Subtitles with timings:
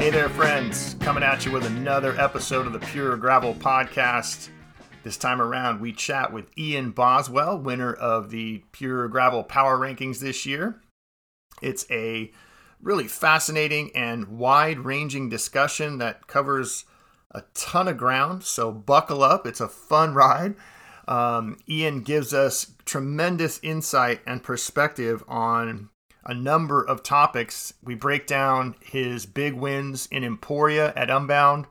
[0.00, 0.96] Hey there, friends.
[1.00, 4.48] Coming at you with another episode of the Pure Gravel Podcast.
[5.04, 10.18] This time around, we chat with Ian Boswell, winner of the Pure Gravel Power Rankings
[10.18, 10.80] this year.
[11.60, 12.32] It's a
[12.80, 16.86] really fascinating and wide ranging discussion that covers
[17.32, 19.46] a ton of ground, so buckle up.
[19.46, 20.54] It's a fun ride.
[21.08, 25.90] Um, Ian gives us tremendous insight and perspective on
[26.24, 27.74] a number of topics.
[27.82, 31.66] We break down his big wins in Emporia at Unbound,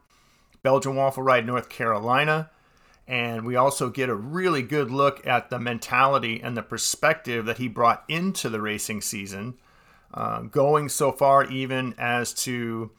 [0.63, 2.49] Belgian Waffle Ride, North Carolina.
[3.08, 7.58] And we also get a really good look at the mentality and the perspective that
[7.58, 9.55] he brought into the racing season,
[10.13, 12.91] uh, going so far even as to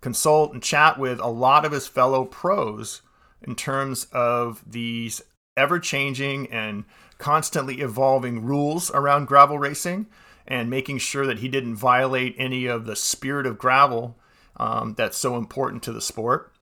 [0.00, 3.02] consult and chat with a lot of his fellow pros
[3.42, 5.20] in terms of these
[5.56, 6.84] ever changing and
[7.18, 10.06] constantly evolving rules around gravel racing
[10.46, 14.16] and making sure that he didn't violate any of the spirit of gravel
[14.56, 16.52] um, that's so important to the sport.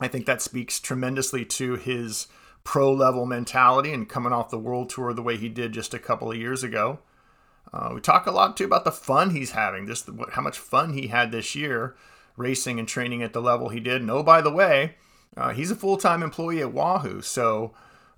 [0.00, 2.26] I think that speaks tremendously to his
[2.64, 5.98] pro level mentality and coming off the world tour the way he did just a
[5.98, 6.98] couple of years ago.
[7.72, 10.92] Uh, we talk a lot too about the fun he's having, just how much fun
[10.92, 11.96] he had this year
[12.36, 14.00] racing and training at the level he did.
[14.00, 14.96] And oh, by the way,
[15.36, 17.20] uh, he's a full time employee at Wahoo.
[17.20, 17.74] So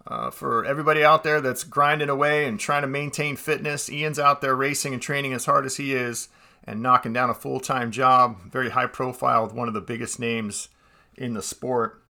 [0.07, 4.41] uh, for everybody out there that's grinding away and trying to maintain fitness, Ian's out
[4.41, 6.29] there racing and training as hard as he is
[6.65, 10.19] and knocking down a full time job, very high profile with one of the biggest
[10.19, 10.69] names
[11.17, 12.03] in the sport.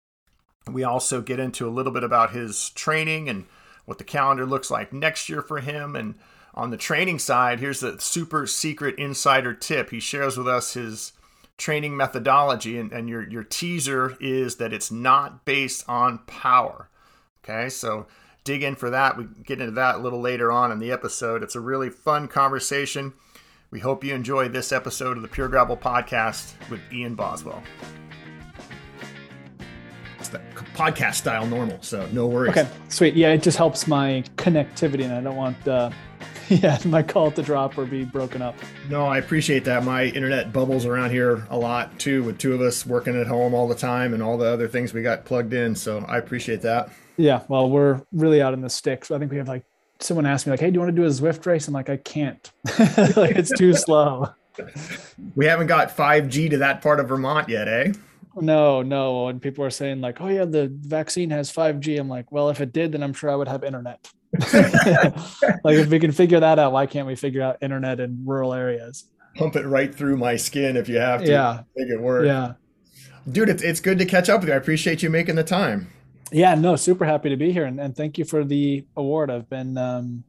[0.71, 3.47] We also get into a little bit about his training and
[3.85, 5.95] what the calendar looks like next year for him.
[5.95, 6.17] And
[6.55, 9.91] on the training side, here's the super secret insider tip.
[9.91, 11.13] He shares with us his
[11.57, 16.91] training methodology, and, and your, your teaser is that it's not based on power.
[17.49, 18.07] Okay, so
[18.43, 19.17] dig in for that.
[19.17, 21.45] We get into that a little later on in the episode.
[21.45, 23.13] It's a really fun conversation.
[23.71, 27.63] We hope you enjoy this episode of the Pure Gravel Podcast with Ian Boswell.
[30.19, 30.41] It's the
[30.75, 32.51] podcast style normal, so no worries.
[32.51, 33.15] Okay, sweet.
[33.15, 35.91] Yeah, it just helps my connectivity, and I don't want uh,
[36.49, 38.57] yeah my call to drop or be broken up.
[38.91, 39.85] No, I appreciate that.
[39.85, 43.55] My internet bubbles around here a lot too, with two of us working at home
[43.55, 45.77] all the time and all the other things we got plugged in.
[45.77, 46.91] So I appreciate that.
[47.17, 49.11] Yeah, well, we're really out in the sticks.
[49.11, 49.65] I think we have like
[50.01, 51.89] someone asked me like, "Hey, do you want to do a Zwift race?" I'm like,
[51.89, 52.51] "I can't.
[53.17, 54.29] like it's too slow."
[55.35, 57.93] We haven't got 5G to that part of Vermont yet, eh?
[58.37, 59.29] No, no.
[59.29, 62.61] And people are saying like, "Oh yeah, the vaccine has 5G." I'm like, "Well, if
[62.61, 64.09] it did, then I'm sure I would have internet."
[64.53, 68.53] like if we can figure that out, why can't we figure out internet in rural
[68.53, 69.05] areas?
[69.37, 71.31] Pump it right through my skin if you have to.
[71.31, 72.27] Yeah, make it work.
[72.27, 72.55] Yeah,
[73.31, 74.55] dude, it's it's good to catch up with you.
[74.55, 75.91] I appreciate you making the time
[76.33, 79.31] yeah no super happy to be here and, and thank you for the award.
[79.31, 80.25] I've been um,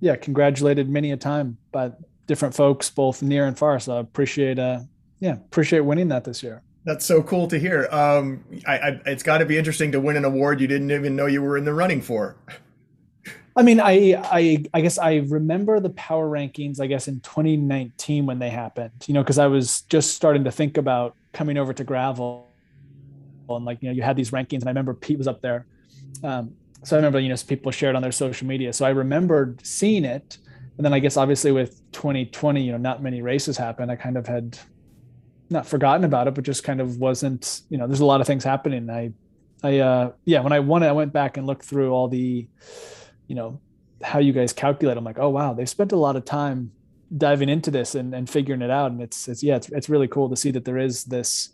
[0.00, 1.92] yeah congratulated many a time by
[2.26, 4.78] different folks both near and far so i appreciate uh
[5.18, 6.62] yeah appreciate winning that this year.
[6.84, 7.88] That's so cool to hear.
[7.90, 11.16] Um I, I it's got to be interesting to win an award you didn't even
[11.16, 12.36] know you were in the running for.
[13.56, 16.80] I mean, I, I, I guess I remember the power rankings.
[16.80, 20.52] I guess in 2019 when they happened, you know, because I was just starting to
[20.52, 22.49] think about coming over to gravel,
[23.56, 25.66] and like you know you had these rankings and i remember pete was up there.
[26.22, 26.52] Um,
[26.84, 28.72] so i remember you know people shared on their social media.
[28.72, 30.38] So i remembered seeing it
[30.76, 33.90] and then i guess obviously with 2020 you know not many races happened.
[33.90, 34.58] I kind of had
[35.50, 38.26] not forgotten about it but just kind of wasn't you know there's a lot of
[38.26, 38.90] things happening.
[38.90, 39.12] I
[39.62, 42.48] i uh yeah when i won it i went back and looked through all the
[43.26, 43.60] you know
[44.02, 44.96] how you guys calculate.
[44.96, 46.72] I'm like oh wow they spent a lot of time
[47.16, 48.90] diving into this and, and figuring it out.
[48.90, 51.50] And it's it's yeah it's, it's really cool to see that there is this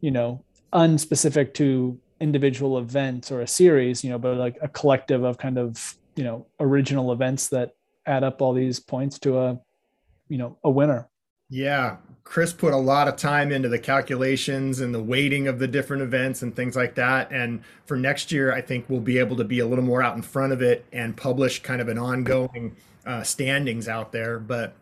[0.00, 5.24] you know unspecific to individual events or a series, you know, but like a collective
[5.24, 7.74] of kind of, you know, original events that
[8.06, 9.60] add up all these points to a,
[10.28, 11.08] you know, a winner.
[11.50, 11.96] Yeah.
[12.24, 16.02] Chris put a lot of time into the calculations and the weighting of the different
[16.02, 17.30] events and things like that.
[17.30, 20.16] And for next year, I think we'll be able to be a little more out
[20.16, 24.38] in front of it and publish kind of an ongoing uh, standings out there.
[24.38, 24.74] But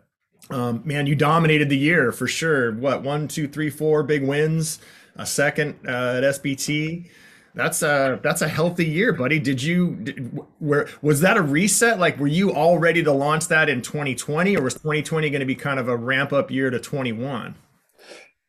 [0.49, 2.71] um, man, you dominated the year for sure.
[2.71, 4.79] What, one, two, three, four big wins?
[5.15, 7.09] A second uh, at SBT.
[7.53, 9.37] That's a that's a healthy year, buddy.
[9.37, 11.99] Did you did, where was that a reset?
[11.99, 15.45] Like, were you all ready to launch that in 2020, or was 2020 going to
[15.45, 17.55] be kind of a ramp up year to 21?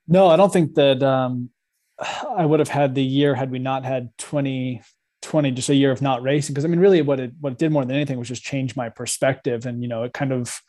[0.06, 1.50] No, I don't think that um,
[1.98, 6.00] I would have had the year had we not had 2020, just a year of
[6.00, 6.54] not racing.
[6.54, 8.76] Because I mean, really, what it what it did more than anything was just change
[8.76, 10.60] my perspective, and you know, it kind of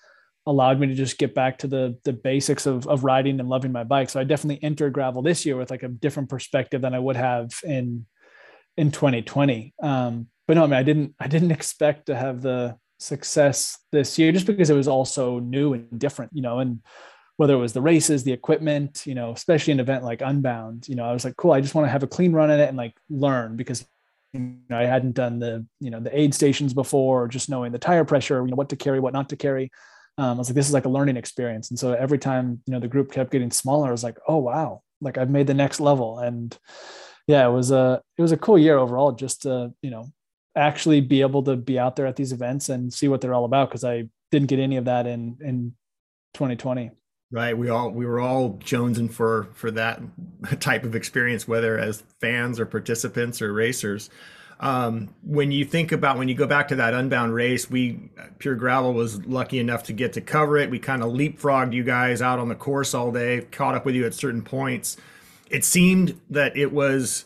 [0.46, 3.72] allowed me to just get back to the the basics of of riding and loving
[3.72, 4.10] my bike.
[4.10, 7.16] So I definitely entered gravel this year with like a different perspective than I would
[7.16, 8.06] have in
[8.78, 9.74] in 2020.
[9.82, 14.18] Um, but no, I mean I didn't I didn't expect to have the success this
[14.18, 16.82] year just because it was also new and different, you know, and
[17.38, 20.96] whether it was the races, the equipment, you know, especially an event like Unbound, you
[20.96, 22.70] know, I was like, cool, I just want to have a clean run in it
[22.70, 23.86] and like learn because
[24.34, 27.72] you know, I hadn't done the, you know, the aid stations before, or just knowing
[27.72, 29.72] the tire pressure, you know, what to carry, what not to carry.
[30.18, 31.70] Um, I was like, this is like a learning experience.
[31.70, 34.38] And so every time, you know, the group kept getting smaller, I was like, oh,
[34.38, 36.20] wow, like I've made the next level.
[36.20, 36.58] And
[37.28, 40.12] yeah, it was a, it was a cool year overall, just to, you know,
[40.56, 43.46] actually be able to be out there at these events and see what they're all
[43.46, 43.72] about.
[43.72, 45.76] Cause I didn't get any of that in, in
[46.36, 46.92] 2020.
[47.34, 47.58] Right.
[47.58, 50.00] We all we were all jonesing for for that
[50.60, 54.12] type of experience, whether as fans or participants or racers.
[54.64, 58.56] Um, when you think about when you go back to that unbound race, we Pure
[58.56, 60.70] Gravel was lucky enough to get to cover it.
[60.70, 63.94] We kind of leapfrogged you guys out on the course all day, caught up with
[63.94, 64.96] you at certain points.
[65.50, 67.26] It seemed that it was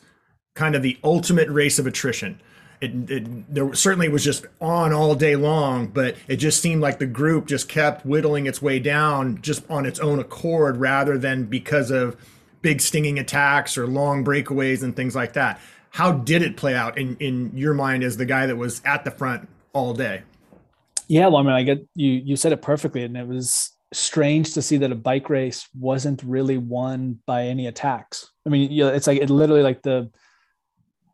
[0.55, 2.41] kind of the ultimate race of attrition
[2.79, 6.99] it, it there certainly was just on all day long, but it just seemed like
[6.99, 11.45] the group just kept whittling its way down just on its own accord rather than
[11.45, 12.15] because of
[12.61, 15.59] big stinging attacks or long breakaways and things like that.
[15.91, 19.03] How did it play out in, in your mind as the guy that was at
[19.03, 20.23] the front all day?
[21.07, 22.11] Yeah, well, I mean, I get you.
[22.11, 26.21] You said it perfectly, and it was strange to see that a bike race wasn't
[26.23, 28.29] really won by any attacks.
[28.45, 30.11] I mean, you know, it's like it literally like the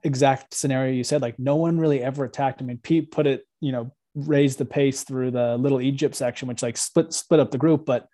[0.03, 1.21] exact scenario you said.
[1.21, 2.61] Like no one really ever attacked.
[2.61, 6.47] I mean, Pete put it, you know, raised the pace through the little Egypt section,
[6.47, 7.85] which like split split up the group.
[7.85, 8.07] But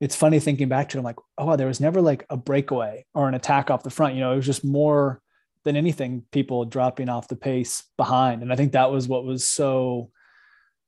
[0.00, 1.00] it's funny thinking back to it.
[1.00, 4.14] I'm like, oh, there was never like a breakaway or an attack off the front.
[4.14, 5.20] You know, it was just more
[5.66, 8.40] than anything, people dropping off the pace behind.
[8.40, 10.10] And I think that was what was so,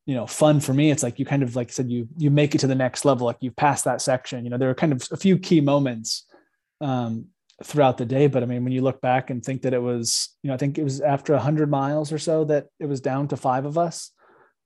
[0.07, 0.93] you know, fun for me.
[0.93, 3.05] It's like you kind of like I said, you you make it to the next
[3.05, 4.45] level, like you've passed that section.
[4.45, 6.27] You know, there are kind of a few key moments
[6.81, 7.27] um,
[7.65, 8.29] throughout the day.
[8.29, 10.59] But I mean, when you look back and think that it was, you know, I
[10.59, 13.77] think it was after 100 miles or so that it was down to five of
[13.77, 14.13] us,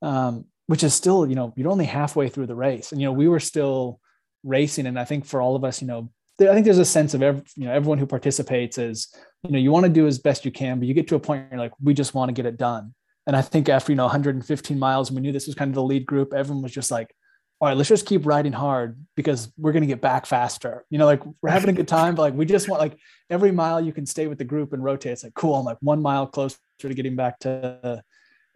[0.03, 2.93] um, which is still, you know, you're only halfway through the race.
[2.93, 3.99] And, you know, we were still
[4.45, 4.87] racing.
[4.87, 7.23] And I think for all of us, you know, I think there's a sense of
[7.23, 10.45] every, you know, everyone who participates is, you know, you want to do as best
[10.45, 12.33] you can, but you get to a point where you're like, we just want to
[12.33, 12.95] get it done.
[13.27, 15.83] And I think after, you know, 115 miles, we knew this was kind of the
[15.83, 16.33] lead group.
[16.33, 17.15] Everyone was just like,
[17.61, 20.85] all right, let's just keep riding hard because we're going to get back faster.
[20.91, 22.99] You know, like we're having a good time, but like we just want like
[23.31, 25.13] every mile you can stay with the group and rotate.
[25.13, 25.55] It's like cool.
[25.55, 28.03] I'm like one mile closer to getting back to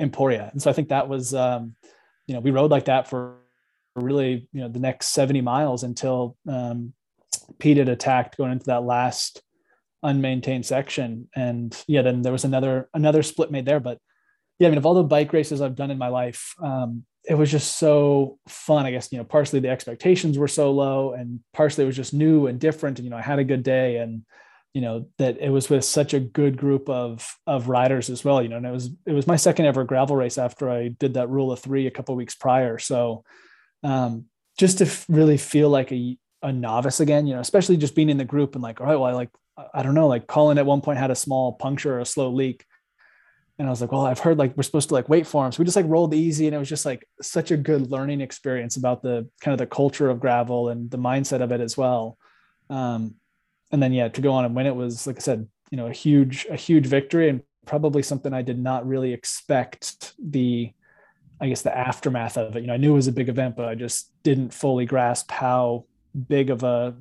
[0.00, 1.76] Emporia, and so I think that was, um,
[2.26, 3.36] you know, we rode like that for
[3.94, 6.92] really, you know, the next 70 miles until um,
[7.60, 9.40] Pete had attacked going into that last
[10.04, 13.98] unmaintained section, and yeah, then there was another another split made there, but
[14.58, 17.34] yeah, I mean, of all the bike races I've done in my life, um, it
[17.34, 18.87] was just so fun.
[18.87, 22.14] I guess, you know, partially the expectations were so low and partially it was just
[22.14, 22.98] new and different.
[22.98, 24.25] And, you know, I had a good day and,
[24.72, 28.43] you know, that it was with such a good group of, of riders as well,
[28.43, 31.14] you know, and it was, it was my second ever gravel race after I did
[31.14, 32.78] that rule of three a couple weeks prior.
[32.78, 33.25] So
[33.82, 34.26] um,
[34.58, 38.19] just to really feel like a, a novice again, you know, especially just being in
[38.19, 39.31] the group and like, all right, well, I like,
[39.75, 42.31] I don't know, like Colin at one point had a small puncture or a slow
[42.31, 42.64] leak
[43.58, 45.53] and I was like, well, I've heard like we're supposed to like wait for him.
[45.53, 46.47] So we just like rolled easy.
[46.47, 49.67] And it was just like such a good learning experience about the kind of the
[49.67, 52.19] culture of gravel and the mindset of it as well.
[52.69, 53.14] Um,
[53.73, 55.87] and then, yeah, to go on and win it was, like I said, you know,
[55.87, 60.72] a huge, a huge victory and probably something I did not really expect the,
[61.41, 62.60] I guess the aftermath of it.
[62.60, 65.31] You know, I knew it was a big event, but I just didn't fully grasp
[65.31, 65.86] how
[66.29, 66.94] big of a,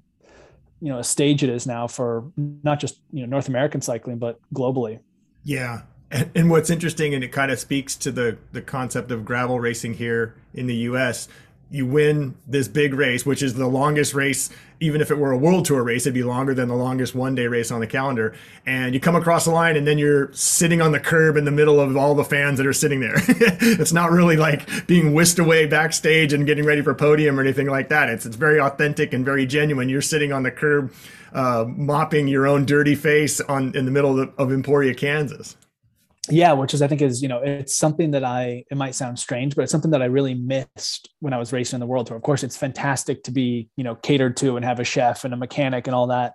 [0.86, 4.20] you know, a stage it is now for not just, you know, North American cycling,
[4.20, 5.00] but globally.
[5.44, 9.26] Yeah, and, and what's interesting, and it kind of speaks to the the concept of
[9.26, 11.28] gravel racing here in the U.S.
[11.72, 14.50] You win this big race, which is the longest race.
[14.80, 17.34] Even if it were a world tour race, it'd be longer than the longest one
[17.34, 18.36] day race on the calendar.
[18.66, 21.52] And you come across the line, and then you're sitting on the curb in the
[21.52, 23.16] middle of all the fans that are sitting there.
[23.18, 27.68] it's not really like being whisked away backstage and getting ready for podium or anything
[27.68, 28.10] like that.
[28.10, 29.90] It's it's very authentic and very genuine.
[29.90, 30.94] You're sitting on the curb,
[31.34, 35.56] uh, mopping your own dirty face on in the middle of, of Emporia, Kansas
[36.30, 39.18] yeah which is i think is you know it's something that i it might sound
[39.18, 42.08] strange but it's something that i really missed when i was racing in the world
[42.08, 42.18] tour.
[42.18, 45.34] Of course it's fantastic to be you know catered to and have a chef and
[45.34, 46.34] a mechanic and all that.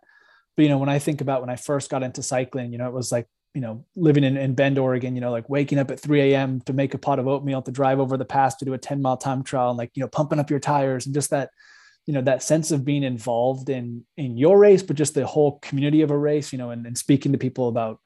[0.56, 2.87] But you know when i think about when i first got into cycling you know
[2.87, 5.90] it was like you know living in, in bend oregon you know like waking up
[5.90, 8.64] at 3 a.m to make a pot of oatmeal to drive over the pass to
[8.64, 11.14] do a 10 mile time trial and like you know pumping up your tires and
[11.14, 11.50] just that
[12.06, 15.59] you know that sense of being involved in in your race but just the whole
[15.61, 18.00] community of a race you know and, and speaking to people about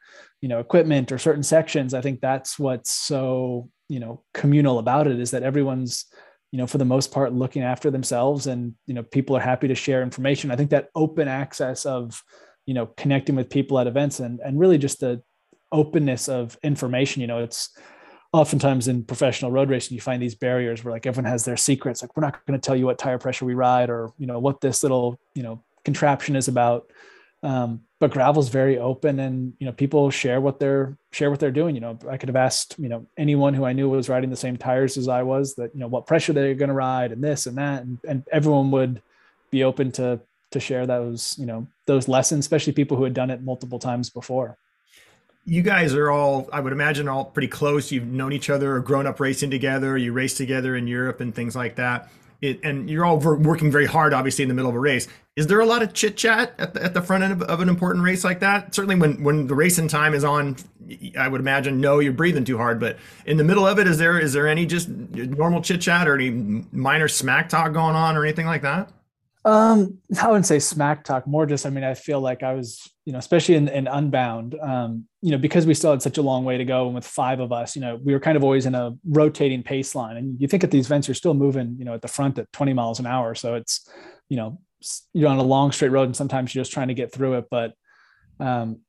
[0.44, 5.06] you know equipment or certain sections i think that's what's so you know communal about
[5.06, 6.04] it is that everyone's
[6.52, 9.68] you know for the most part looking after themselves and you know people are happy
[9.68, 12.22] to share information i think that open access of
[12.66, 15.22] you know connecting with people at events and and really just the
[15.72, 17.70] openness of information you know it's
[18.34, 22.02] oftentimes in professional road racing, you find these barriers where like everyone has their secrets.
[22.02, 24.40] Like we're not going to tell you what tire pressure we ride or, you know,
[24.40, 26.90] what this little, you know, contraption is about.
[27.44, 31.50] Um, but gravel's very open and, you know, people share what they're share what they're
[31.50, 31.74] doing.
[31.74, 34.36] You know, I could have asked, you know, anyone who I knew was riding the
[34.36, 37.22] same tires as I was that, you know, what pressure they're going to ride and
[37.22, 37.82] this and that.
[37.82, 39.02] And, and everyone would
[39.50, 40.20] be open to,
[40.52, 44.08] to share those, you know, those lessons, especially people who had done it multiple times
[44.10, 44.56] before
[45.46, 47.92] you guys are all, I would imagine, all pretty close.
[47.92, 49.96] You've known each other or grown up racing together.
[49.96, 52.08] You race together in Europe and things like that.
[52.44, 55.08] It, and you're all working very hard, obviously, in the middle of a race.
[55.36, 57.60] Is there a lot of chit chat at the, at the front end of, of,
[57.60, 58.74] an important race like that?
[58.74, 60.56] Certainly, when when the racing time is on,
[61.18, 62.78] I would imagine no, you're breathing too hard.
[62.78, 66.06] But in the middle of it, is there is there any just normal chit chat
[66.06, 68.92] or any minor smack talk going on or anything like that?
[69.44, 72.90] Um, I wouldn't say smack talk, more just, I mean, I feel like I was,
[73.04, 76.22] you know, especially in, in Unbound, um, you know, because we still had such a
[76.22, 76.86] long way to go.
[76.86, 79.62] And with five of us, you know, we were kind of always in a rotating
[79.62, 80.16] pace line.
[80.16, 82.50] And you think at these events, you're still moving, you know, at the front at
[82.52, 83.34] 20 miles an hour.
[83.34, 83.88] So it's,
[84.28, 84.58] you know,
[85.12, 87.46] you're on a long straight road and sometimes you're just trying to get through it.
[87.50, 87.72] But
[88.40, 88.80] um,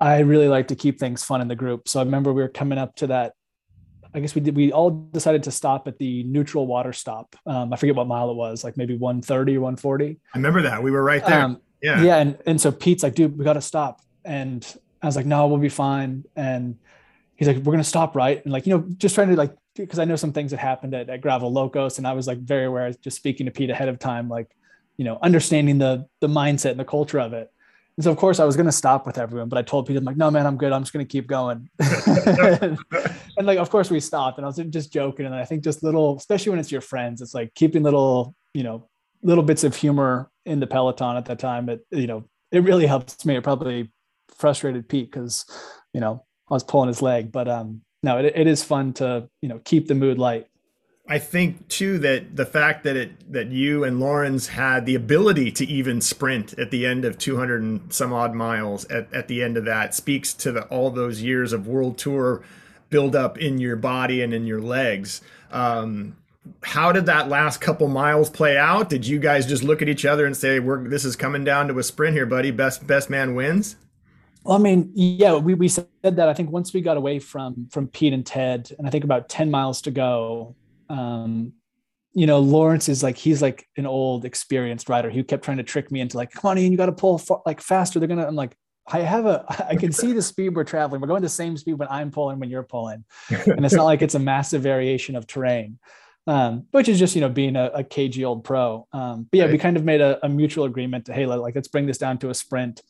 [0.00, 1.88] I really like to keep things fun in the group.
[1.88, 3.34] So I remember we were coming up to that
[4.14, 4.54] I guess we did.
[4.54, 7.34] We all decided to stop at the neutral water stop.
[7.46, 10.18] Um, I forget what mile it was, like maybe 130 or 140.
[10.34, 11.40] I remember that we were right there.
[11.40, 14.64] Um, yeah, yeah, and and so Pete's like, dude, we got to stop, and
[15.02, 16.24] I was like, no, we'll be fine.
[16.36, 16.78] And
[17.36, 18.42] he's like, we're gonna stop, right?
[18.44, 20.94] And like, you know, just trying to like, because I know some things that happened
[20.94, 23.88] at, at Gravel Locos, and I was like very aware, just speaking to Pete ahead
[23.88, 24.54] of time, like,
[24.96, 27.50] you know, understanding the the mindset and the culture of it.
[27.96, 29.98] And so of course I was going to stop with everyone, but I told Peter,
[29.98, 30.72] I'm like, no, man, I'm good.
[30.72, 31.68] I'm just going to keep going.
[33.36, 35.26] and, like, of course we stopped and I was just joking.
[35.26, 38.62] And I think just little, especially when it's your friends, it's like keeping little, you
[38.62, 38.88] know,
[39.22, 41.68] little bits of humor in the Peloton at that time.
[41.68, 43.36] It, you know, it really helps me.
[43.36, 43.90] It probably
[44.36, 45.44] frustrated Pete because,
[45.92, 49.28] you know, I was pulling his leg, but, um, no, it, it is fun to,
[49.40, 50.48] you know, keep the mood light.
[51.08, 55.50] I think too that the fact that it that you and Laurens had the ability
[55.52, 59.42] to even sprint at the end of 200 and some odd miles at, at the
[59.42, 62.42] end of that speaks to the, all those years of world tour
[62.92, 65.20] build up in your body and in your legs.
[65.50, 66.16] Um,
[66.62, 68.88] how did that last couple miles play out?
[68.88, 71.66] Did you guys just look at each other and say, "We're this is coming down
[71.68, 72.52] to a sprint here, buddy.
[72.52, 73.76] Best best man wins."
[74.44, 76.28] Well, I mean, yeah, we, we said that.
[76.28, 79.28] I think once we got away from from Pete and Ted, and I think about
[79.28, 80.56] ten miles to go,
[80.88, 81.52] um,
[82.12, 85.62] you know, Laurens is like he's like an old experienced rider who kept trying to
[85.62, 87.98] trick me into like, come on, Ian, you got to pull like faster.
[87.98, 88.26] They're gonna.
[88.26, 88.56] I'm like,
[88.86, 91.00] I have a, I can see the speed we're traveling.
[91.00, 94.02] We're going the same speed when I'm pulling when you're pulling, and it's not like
[94.02, 95.78] it's a massive variation of terrain,
[96.26, 98.86] um, which is just you know being a, a cagey old pro.
[98.92, 99.52] Um, but yeah, right.
[99.52, 102.18] we kind of made a, a, mutual agreement to hey, like let's bring this down
[102.18, 102.82] to a sprint.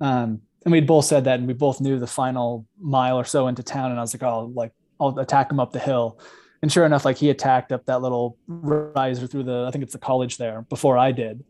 [0.00, 3.48] Um, and we'd both said that, and we both knew the final mile or so
[3.48, 6.20] into town, and I was like, oh, like I'll attack him up the hill
[6.62, 9.92] and sure enough, like he attacked up that little riser through the, I think it's
[9.92, 11.44] the college there before I did.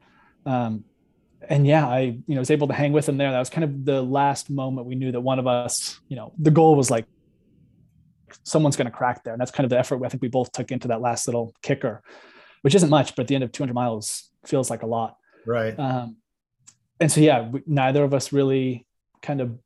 [0.46, 0.84] Um,
[1.48, 3.30] and yeah, I, you know, was able to hang with him there.
[3.30, 6.32] That was kind of the last moment we knew that one of us, you know,
[6.38, 7.06] the goal was like,
[8.44, 9.34] someone's going to crack there.
[9.34, 11.54] And that's kind of the effort I think we both took into that last little
[11.62, 12.02] kicker,
[12.62, 15.16] which isn't much, but at the end of 200 miles feels like a lot.
[15.46, 15.78] Right.
[15.78, 16.16] Um,
[17.00, 18.86] and so, yeah, we, neither of us really
[19.20, 19.58] kind of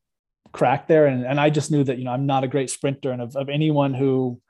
[0.53, 1.07] cracked there.
[1.07, 3.37] And, and I just knew that, you know, I'm not a great sprinter and of,
[3.37, 4.41] of anyone who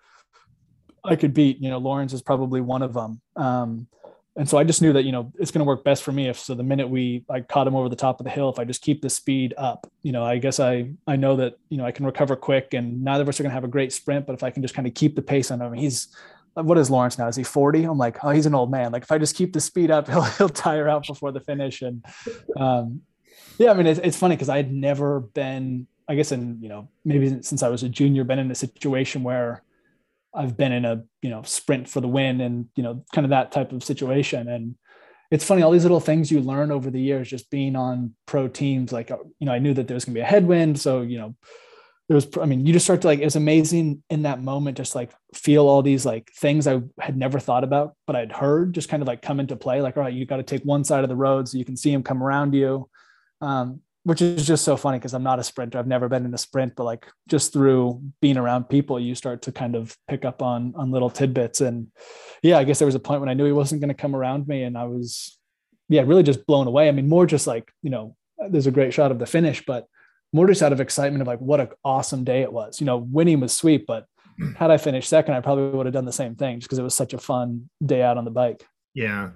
[1.05, 3.21] I could beat, you know, Laurens is probably one of them.
[3.37, 3.89] Um,
[4.37, 6.29] and so I just knew that, you know, it's going to work best for me.
[6.29, 8.59] If so, the minute we, I caught him over the top of the hill, if
[8.59, 11.79] I just keep the speed up, you know, I guess I, I know that, you
[11.79, 13.95] know, I can recover quick and neither of us are going to have a great
[13.95, 16.15] sprint, but if I can just kind of keep the pace on him, he's,
[16.53, 17.29] what is Laurens now?
[17.29, 17.85] Is he 40?
[17.85, 18.93] I'm like, oh, he's an old man.
[18.93, 21.81] Like if I just keep the speed up, he'll, he'll tire out before the finish.
[21.81, 22.05] And,
[22.59, 23.01] um,
[23.59, 26.89] yeah, I mean, it's, it's funny because I'd never been, I guess, in, you know,
[27.07, 29.63] maybe since I was a junior, been in a situation where,
[30.37, 33.31] I've been in a you know sprint for the win and you know kind of
[33.31, 34.49] that type of situation.
[34.49, 34.77] And
[35.31, 38.47] it's funny all these little things you learn over the years just being on pro
[38.47, 40.81] teams like uh, you know I knew that there was going to be a headwind.
[40.81, 41.35] So you know
[42.09, 44.77] there was I mean you just start to like it was amazing in that moment
[44.77, 48.75] just like feel all these like things I had never thought about but I'd heard
[48.75, 50.85] just kind of like come into play like all right you got to take one
[50.85, 52.89] side of the road so you can see them come around you.
[53.41, 55.81] Um, which is just so funny because I'm not a sprinter.
[55.81, 59.43] I've never been in a sprint, but like just through being around people, you start
[59.43, 61.61] to kind of pick up on on little tidbits.
[61.61, 61.89] And
[62.41, 64.15] yeah, I guess there was a point when I knew he wasn't going to come
[64.15, 65.37] around me, and I was
[65.89, 66.87] yeah really just blown away.
[66.87, 68.15] I mean, more just like you know,
[68.49, 69.89] there's a great shot of the finish, but
[70.33, 72.81] more just out of excitement of like what an awesome day it was.
[72.81, 74.07] You know, winning was sweet, but
[74.57, 76.85] had I finished second, I probably would have done the same thing just because it
[76.85, 78.65] was such a fun day out on the bike.
[78.95, 79.31] Yeah.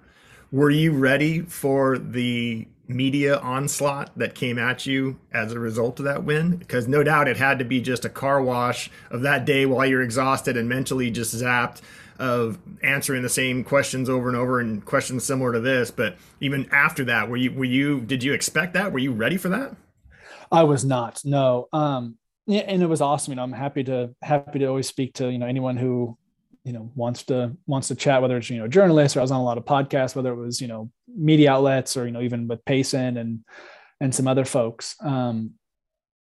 [0.53, 6.05] Were you ready for the media onslaught that came at you as a result of
[6.05, 6.57] that win?
[6.57, 9.87] Because no doubt it had to be just a car wash of that day while
[9.87, 11.81] you're exhausted and mentally just zapped
[12.19, 15.91] of answering the same questions over and over and questions similar to this.
[15.91, 18.93] But even after that, were you were you did you expect that?
[18.93, 19.75] Were you ready for that?
[20.53, 21.23] I was not.
[21.25, 21.69] No.
[21.73, 22.17] Um
[22.47, 23.33] and it was awesome.
[23.33, 26.19] You know, I'm happy to happy to always speak to, you know, anyone who
[26.65, 29.31] you know wants to wants to chat whether it's you know journalists or i was
[29.31, 32.21] on a lot of podcasts whether it was you know media outlets or you know
[32.21, 33.41] even with payson and
[34.03, 34.97] and some other folks.
[35.03, 35.53] Um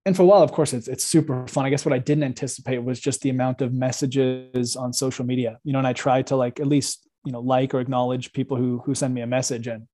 [0.06, 1.66] and for a while of course it's it's super fun.
[1.66, 5.60] I guess what i didn't anticipate was just the amount of messages on social media
[5.64, 8.58] you know and i tried to like at least you know like or acknowledge people
[8.58, 9.68] who who send me a message.
[9.68, 9.88] And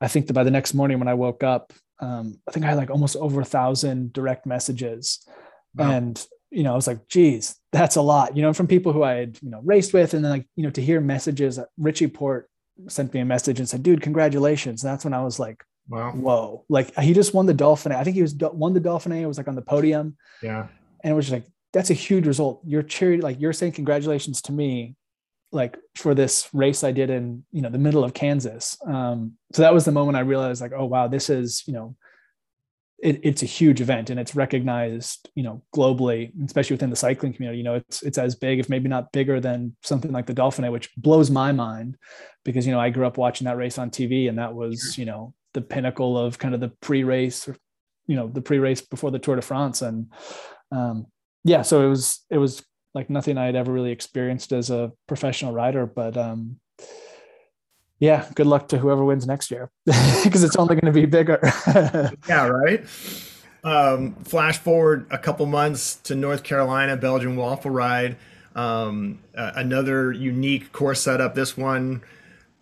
[0.00, 2.68] i think that by the next morning when i woke up um, i think i
[2.68, 5.26] had like almost over a thousand direct messages.
[5.74, 5.90] Wow.
[5.90, 6.26] and
[6.56, 9.12] you know, I was like, geez, that's a lot, you know, from people who I
[9.12, 10.14] had, you know, raced with.
[10.14, 12.48] And then like, you know, to hear messages, Richie Porte
[12.88, 14.82] sent me a message and said, dude, congratulations.
[14.82, 17.94] And that's when I was like, wow, whoa, like he just won the Dauphiné.
[17.94, 19.20] I think he was won the Dauphiné.
[19.20, 20.16] It was like on the podium.
[20.42, 20.68] Yeah.
[21.04, 22.62] And it was just like, that's a huge result.
[22.64, 24.96] You're cheering, like you're saying congratulations to me,
[25.52, 28.78] like for this race I did in, you know, the middle of Kansas.
[28.86, 31.96] Um, so that was the moment I realized like, oh, wow, this is, you know,
[32.98, 37.32] it, it's a huge event and it's recognized, you know, globally, especially within the cycling
[37.32, 37.58] community.
[37.58, 40.72] You know, it's it's as big, if maybe not bigger than something like the Dauphiné,
[40.72, 41.96] which blows my mind
[42.44, 45.04] because you know I grew up watching that race on TV and that was you
[45.04, 47.56] know the pinnacle of kind of the pre-race, or,
[48.06, 50.12] you know, the pre-race before the Tour de France, and
[50.70, 51.06] um,
[51.44, 54.92] yeah, so it was it was like nothing I had ever really experienced as a
[55.06, 56.60] professional rider, but um,
[57.98, 59.70] yeah, good luck to whoever wins next year
[60.24, 61.40] because it's only going to be bigger.
[62.28, 62.84] yeah, right.
[63.64, 68.16] Um, flash forward a couple months to North Carolina, Belgian Waffle Ride.
[68.54, 71.34] Um, uh, another unique course setup.
[71.34, 72.02] This one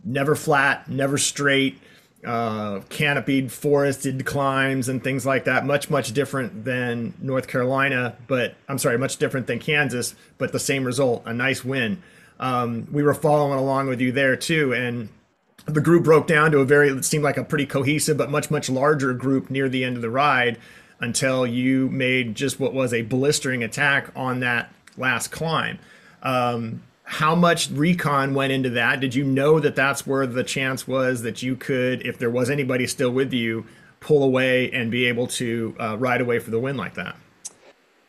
[0.04, 1.80] never flat, never straight,
[2.24, 5.66] uh, canopied, forested climbs and things like that.
[5.66, 10.58] Much, much different than North Carolina, but I'm sorry, much different than Kansas, but the
[10.58, 12.02] same result a nice win.
[12.40, 14.74] Um, we were following along with you there too.
[14.74, 15.08] And
[15.66, 18.50] the group broke down to a very it seemed like a pretty cohesive but much
[18.50, 20.58] much larger group near the end of the ride
[21.00, 25.78] until you made just what was a blistering attack on that last climb
[26.22, 30.86] um, how much recon went into that did you know that that's where the chance
[30.86, 33.64] was that you could if there was anybody still with you
[34.00, 37.16] pull away and be able to uh, ride away for the win like that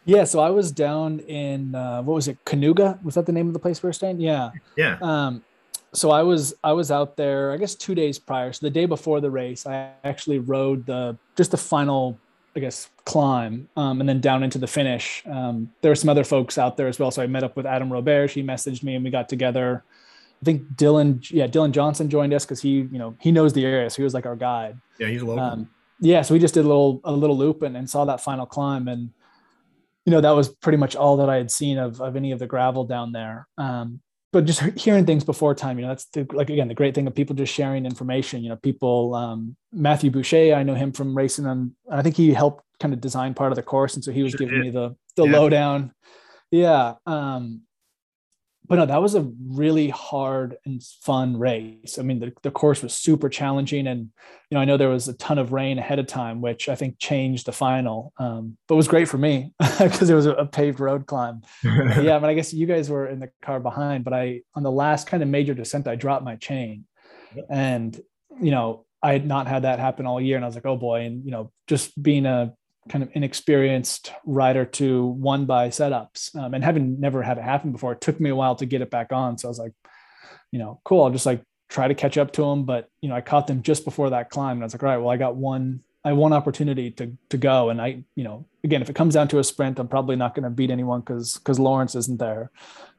[0.07, 3.03] yeah, so I was down in uh, what was it, Kanuga?
[3.03, 4.21] Was that the name of the place we were staying?
[4.21, 4.51] Yeah.
[4.77, 4.99] Yeah.
[5.01, 5.43] Um,
[5.95, 8.53] so I was I was out there I guess two days prior.
[8.53, 12.19] So the day before the race, I actually rode the just the final
[12.55, 15.23] I guess climb um, and then down into the finish.
[15.25, 17.11] Um, there were some other folks out there as well.
[17.11, 18.31] So I met up with Adam Roberge.
[18.31, 19.83] He messaged me and we got together.
[20.41, 23.65] I think Dylan, yeah, Dylan Johnson joined us because he, you know, he knows the
[23.65, 24.77] area, so he was like our guide.
[24.99, 25.43] Yeah, he's local.
[25.43, 28.21] Um, yeah, so we just did a little a little loop and, and saw that
[28.21, 29.11] final climb, and
[30.05, 32.39] you know that was pretty much all that I had seen of of any of
[32.39, 33.47] the gravel down there.
[33.57, 34.01] Um,
[34.35, 37.07] but just hearing things before time, you know, that's the, like again the great thing
[37.07, 38.43] of people just sharing information.
[38.43, 42.33] You know, people um, Matthew Boucher, I know him from racing, and I think he
[42.33, 44.63] helped kind of design part of the course, and so he was sure giving did.
[44.65, 45.31] me the the yeah.
[45.31, 45.93] lowdown.
[46.51, 47.61] Yeah, um,
[48.67, 51.97] but no, that was a really hard and fun race.
[51.99, 53.87] I mean, the, the course was super challenging.
[53.87, 54.09] And,
[54.49, 56.75] you know, I know there was a ton of rain ahead of time, which I
[56.75, 60.45] think changed the final, um, but was great for me because it was a, a,
[60.45, 61.41] paved road climb.
[61.63, 62.19] yeah.
[62.25, 65.07] But I guess you guys were in the car behind, but I, on the last
[65.07, 66.85] kind of major descent, I dropped my chain
[67.49, 67.99] and,
[68.41, 70.35] you know, I had not had that happen all year.
[70.35, 71.01] And I was like, oh boy.
[71.01, 72.53] And, you know, just being a
[72.89, 77.71] kind of inexperienced rider to one by setups um, and having never had it happen
[77.71, 79.37] before it took me a while to get it back on.
[79.37, 79.73] So i was like
[80.51, 83.15] you know cool i'll just like try to catch up to them but you know
[83.15, 85.17] i caught them just before that climb and i was like all right well i
[85.17, 87.69] got one i one opportunity to to go.
[87.69, 90.35] And i you know again if it comes down to a sprint i'm probably not
[90.35, 92.51] going to beat anyone because because laurens isn't there.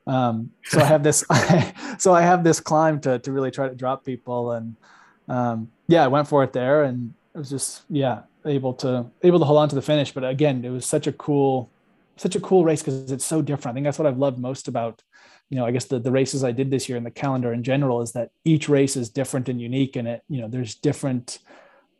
[0.06, 1.24] Um, so i have this
[1.98, 4.52] so i have this climb to to really try to drop people.
[4.52, 4.76] And
[5.28, 9.38] um, yeah i went for it there and it was just yeah able to able
[9.38, 10.12] to hold on to the finish.
[10.12, 11.70] But again, it was such a cool
[12.16, 13.74] such a cool race because it's so different.
[13.74, 15.02] I think that's what I've loved most about
[15.50, 17.62] you know I guess the the races I did this year and the calendar in
[17.62, 21.38] general is that each race is different and unique, and it you know there's different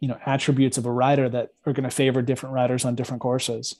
[0.00, 3.20] you know attributes of a rider that are going to favor different riders on different
[3.20, 3.76] courses.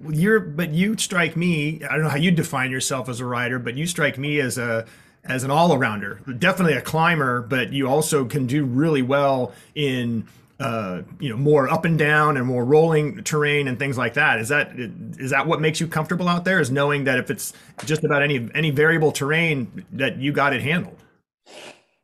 [0.00, 1.82] Well, you're but you strike me.
[1.84, 4.58] I don't know how you define yourself as a rider, but you strike me as
[4.58, 4.86] a
[5.24, 6.38] as an all arounder.
[6.38, 10.26] Definitely a climber, but you also can do really well in
[10.60, 14.40] uh, you know more up and down and more rolling terrain and things like that.
[14.40, 16.60] Is that is that what makes you comfortable out there?
[16.60, 17.52] Is knowing that if it's
[17.84, 20.96] just about any any variable terrain that you got it handled.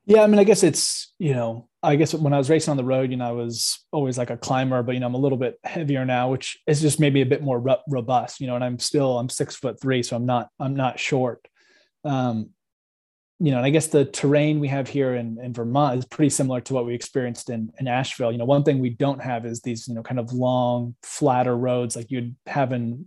[0.06, 2.76] Yeah, I mean, I guess it's you know, I guess when I was racing on
[2.76, 5.18] the road, you know, I was always like a climber, but you know, I'm a
[5.18, 8.54] little bit heavier now, which is just maybe a bit more robust, you know.
[8.54, 11.46] And I'm still I'm six foot three, so I'm not I'm not short.
[12.04, 12.50] Um,
[13.44, 16.30] you know, and I guess the terrain we have here in, in Vermont is pretty
[16.30, 18.32] similar to what we experienced in, in Asheville.
[18.32, 21.54] You know, one thing we don't have is these, you know, kind of long, flatter
[21.54, 23.04] roads like you'd have in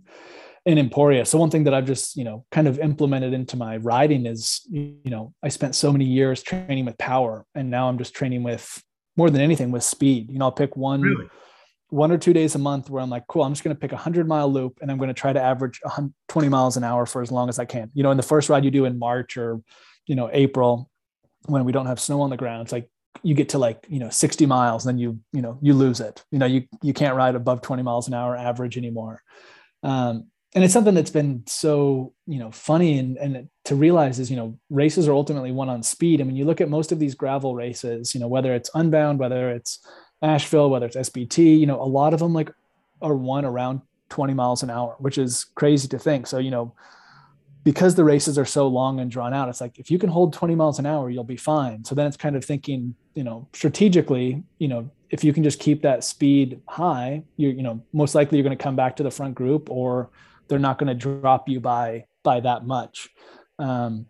[0.64, 1.24] in Emporia.
[1.24, 4.64] So one thing that I've just, you know, kind of implemented into my riding is,
[4.70, 8.44] you know, I spent so many years training with power and now I'm just training
[8.44, 8.80] with
[9.16, 10.30] more than anything with speed.
[10.30, 11.28] You know, I'll pick one really?
[11.88, 13.92] one or two days a month where I'm like, cool, I'm just going to pick
[13.92, 15.80] a hundred mile loop and I'm going to try to average
[16.28, 17.90] 20 miles an hour for as long as I can.
[17.94, 19.60] You know, in the first ride you do in March or,
[20.08, 20.90] you know, April
[21.46, 22.90] when we don't have snow on the ground, it's like
[23.22, 26.00] you get to like, you know, 60 miles, and then you, you know, you lose
[26.00, 26.24] it.
[26.30, 29.22] You know, you, you can't ride above 20 miles an hour average anymore.
[29.82, 34.30] Um, and it's something that's been so you know funny and and to realize is
[34.30, 36.20] you know races are ultimately won on speed.
[36.20, 39.18] I mean, you look at most of these gravel races, you know, whether it's Unbound,
[39.18, 39.78] whether it's
[40.22, 42.50] Asheville, whether it's SBT, you know, a lot of them like
[43.02, 46.26] are won around 20 miles an hour, which is crazy to think.
[46.26, 46.74] So you know,
[47.68, 50.32] because the races are so long and drawn out, it's like if you can hold
[50.32, 51.84] 20 miles an hour, you'll be fine.
[51.84, 55.60] So then it's kind of thinking, you know, strategically, you know, if you can just
[55.60, 59.02] keep that speed high, you you know, most likely you're going to come back to
[59.02, 60.08] the front group or
[60.48, 63.10] they're not going to drop you by by that much
[63.58, 64.06] um,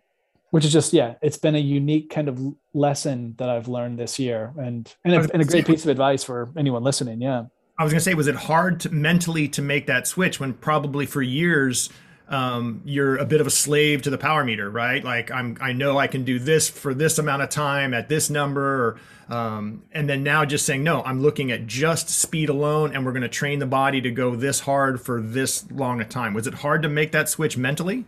[0.51, 2.40] which is just yeah it's been a unique kind of
[2.73, 6.25] lesson that i've learned this year and and a, and a great piece of advice
[6.25, 7.44] for anyone listening yeah
[7.79, 10.55] i was going to say was it hard to, mentally to make that switch when
[10.55, 11.90] probably for years
[12.28, 15.02] um, you're a bit of a slave to the power meter, right?
[15.02, 18.28] Like I'm, I know I can do this for this amount of time at this
[18.28, 18.98] number,
[19.30, 23.06] or, um, and then now just saying no, I'm looking at just speed alone, and
[23.06, 26.34] we're going to train the body to go this hard for this long a time.
[26.34, 28.04] Was it hard to make that switch mentally?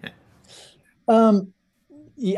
[1.08, 1.54] Um,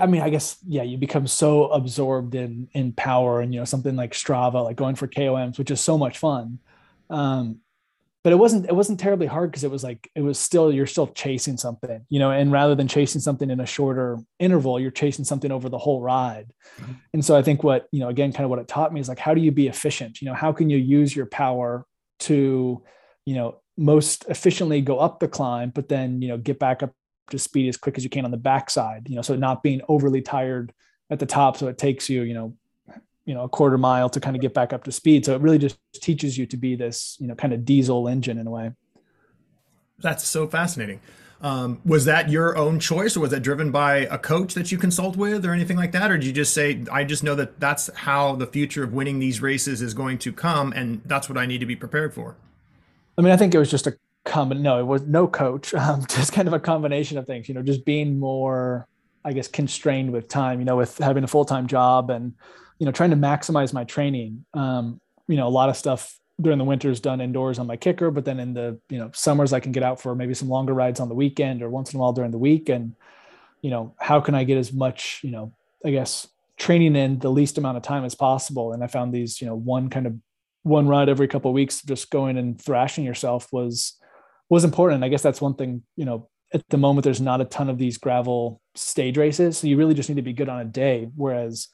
[0.01, 3.65] I mean, I guess yeah, you become so absorbed in in power, and you know
[3.65, 6.61] something like Strava, like going for KOMs, which is so much fun.
[7.11, 7.59] Um,
[8.25, 10.87] but it wasn't it wasn't terribly hard because it was like it was still you're
[10.87, 14.91] still chasing something you know and rather than chasing something in a shorter interval you're
[14.91, 16.93] chasing something over the whole ride mm-hmm.
[17.13, 19.09] and so i think what you know again kind of what it taught me is
[19.09, 21.87] like how do you be efficient you know how can you use your power
[22.21, 22.83] to
[23.27, 26.93] you know most efficiently go up the climb but then you know get back up
[27.31, 29.81] to speed as quick as you can on the backside you know so not being
[29.89, 30.73] overly tired
[31.11, 32.55] at the top so it takes you you know
[33.25, 35.25] you know a quarter mile to kind of get back up to speed.
[35.25, 38.39] So it really just teaches you to be this you know kind of diesel engine
[38.39, 38.73] in a way.
[39.99, 41.01] That's so fascinating.
[41.41, 44.79] Um, was that your own choice or was that driven by a coach that you
[44.79, 46.09] consult with or anything like that?
[46.09, 49.19] Or did you just say i just know that that's how the future of winning
[49.19, 52.37] these races is going to come and that's what i need to be prepared for
[53.19, 56.05] i mean i think it was just a common no it was no coach um,
[56.09, 58.87] just kind of a combination of things you know just being more
[59.25, 62.35] i guess constrained with time you know with having a full-time job and
[62.83, 64.45] you know, trying to maximize my training.
[64.55, 68.13] Um, you know, a lot of stuff during the winters done indoors on my KICKR,
[68.13, 70.75] but then in the you know summers I can get out for maybe some longer
[70.75, 72.69] rides on the weekend or once in a while during the week.
[72.69, 72.97] And
[73.61, 75.53] you know, how can I get as much you know,
[75.85, 78.73] I guess training in the least amount of time as possible?
[78.73, 80.17] And I found these you know one kind of
[80.65, 83.97] one ride every couple of weeks, just going and thrashing yourself was
[84.49, 85.05] was important.
[85.05, 87.79] I guess that's one thing you know at the moment there's not a ton of
[87.79, 91.09] these gravel stage races so you really just need to be good on a day
[91.15, 91.69] whereas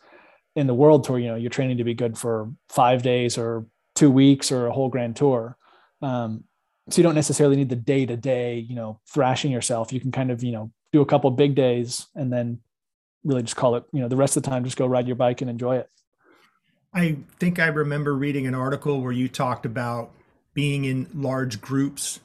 [0.59, 3.65] in the world tour, you know, you're training to be good for five days or
[3.95, 5.57] two weeks or a whole grand tour.
[6.03, 6.43] Um,
[6.91, 9.93] so you don't necessarily need the day to day, you know, thrashing yourself.
[9.93, 12.59] You can kind of, you know, do a couple big days and then
[13.23, 15.15] really just call it, you know, the rest of the time, just go ride your
[15.15, 15.89] bike and enjoy it.
[16.93, 20.11] I think I remember reading an article where you talked about
[20.55, 22.19] being in large groups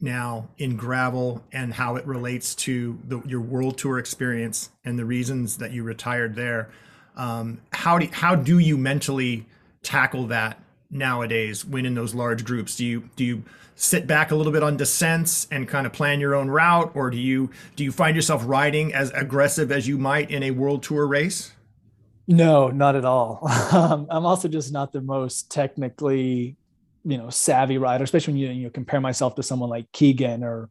[0.00, 5.04] now in gravel and how it relates to the, your world tour experience and the
[5.04, 6.70] reasons that you retired there.
[7.18, 9.44] Um, how do how do you mentally
[9.82, 10.58] tackle that
[10.90, 12.76] nowadays when in those large groups?
[12.76, 13.42] Do you do you
[13.74, 17.10] sit back a little bit on descents and kind of plan your own route, or
[17.10, 20.82] do you do you find yourself riding as aggressive as you might in a world
[20.82, 21.52] tour race?
[22.26, 23.40] No, not at all.
[23.72, 26.56] Um, I'm also just not the most technically,
[27.04, 30.42] you know, savvy rider, especially when you you know, compare myself to someone like Keegan
[30.42, 30.70] or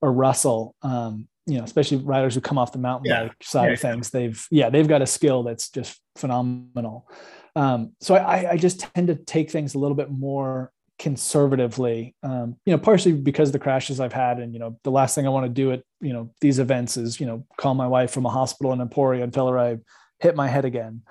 [0.00, 0.74] or Russell.
[0.82, 3.24] Um, you know, especially riders who come off the mountain yeah.
[3.24, 3.72] bike side yeah.
[3.72, 7.08] of things, they've yeah, they've got a skill that's just phenomenal.
[7.54, 12.56] Um, so I, I just tend to take things a little bit more conservatively um,
[12.64, 15.30] you know partially because the crashes i've had and you know the last thing i
[15.30, 18.24] want to do at you know these events is you know call my wife from
[18.24, 19.76] a hospital in emporia and tell her i
[20.20, 21.02] hit my head again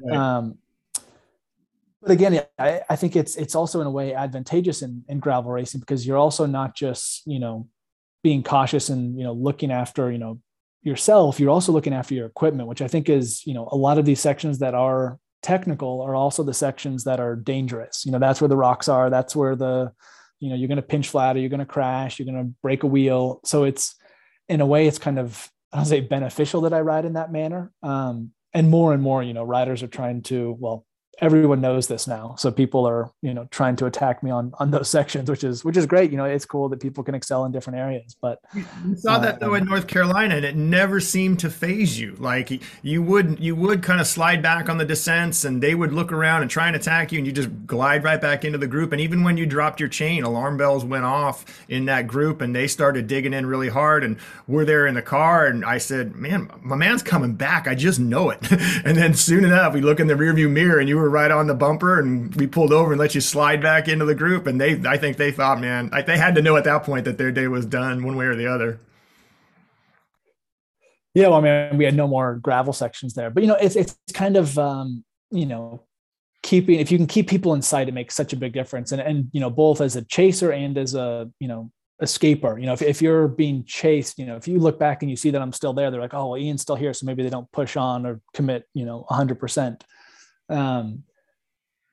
[0.00, 0.16] right.
[0.16, 0.58] um,
[2.00, 5.50] but again I, I think it's it's also in a way advantageous in, in gravel
[5.50, 7.68] racing because you're also not just you know
[8.22, 10.38] being cautious and you know looking after you know
[10.82, 13.98] yourself, you're also looking after your equipment, which I think is, you know, a lot
[13.98, 18.04] of these sections that are technical are also the sections that are dangerous.
[18.04, 19.08] You know, that's where the rocks are.
[19.08, 19.92] That's where the,
[20.40, 22.52] you know, you're going to pinch flat or you're going to crash, you're going to
[22.62, 23.40] break a wheel.
[23.44, 23.94] So it's,
[24.48, 27.70] in a way, it's kind of, I'll say beneficial that I ride in that manner.
[27.82, 30.84] Um, and more and more, you know, riders are trying to, well,
[31.20, 32.34] everyone knows this now.
[32.38, 35.64] So people are you know trying to attack me on on those sections which is
[35.64, 36.10] which is great.
[36.10, 39.40] You know it's cool that people can excel in different areas but you saw that
[39.40, 42.16] though uh, in north carolina and it never seemed to phase you.
[42.18, 45.92] Like you would you would kind of slide back on the descents and they would
[45.92, 48.66] look around and try and attack you and you just glide right back into the
[48.66, 48.92] group.
[48.92, 52.54] And even when you dropped your chain alarm bells went off in that group and
[52.54, 56.14] they started digging in really hard and we're there in the car and i said
[56.14, 57.66] man my man's coming back.
[57.66, 58.40] I just know it.
[58.84, 61.46] And then soon enough we look in the rearview mirror and you were right on
[61.46, 64.46] the bumper and we pulled over and let you slide back into the group.
[64.46, 67.04] And they, I think they thought, man, like they had to know at that point
[67.04, 68.80] that their day was done one way or the other.
[71.14, 73.76] Yeah, well, I mean, we had no more gravel sections there, but you know, it's
[73.76, 75.82] it's kind of um, you know,
[76.42, 78.92] keeping if you can keep people in sight, it makes such a big difference.
[78.92, 81.70] And and you know, both as a chaser and as a you know
[82.02, 82.58] escaper.
[82.58, 85.16] You know, if, if you're being chased, you know, if you look back and you
[85.16, 87.30] see that I'm still there, they're like, oh, well, Ian's still here, so maybe they
[87.30, 89.38] don't push on or commit, you know, 100.
[89.38, 89.84] percent
[90.52, 91.04] um,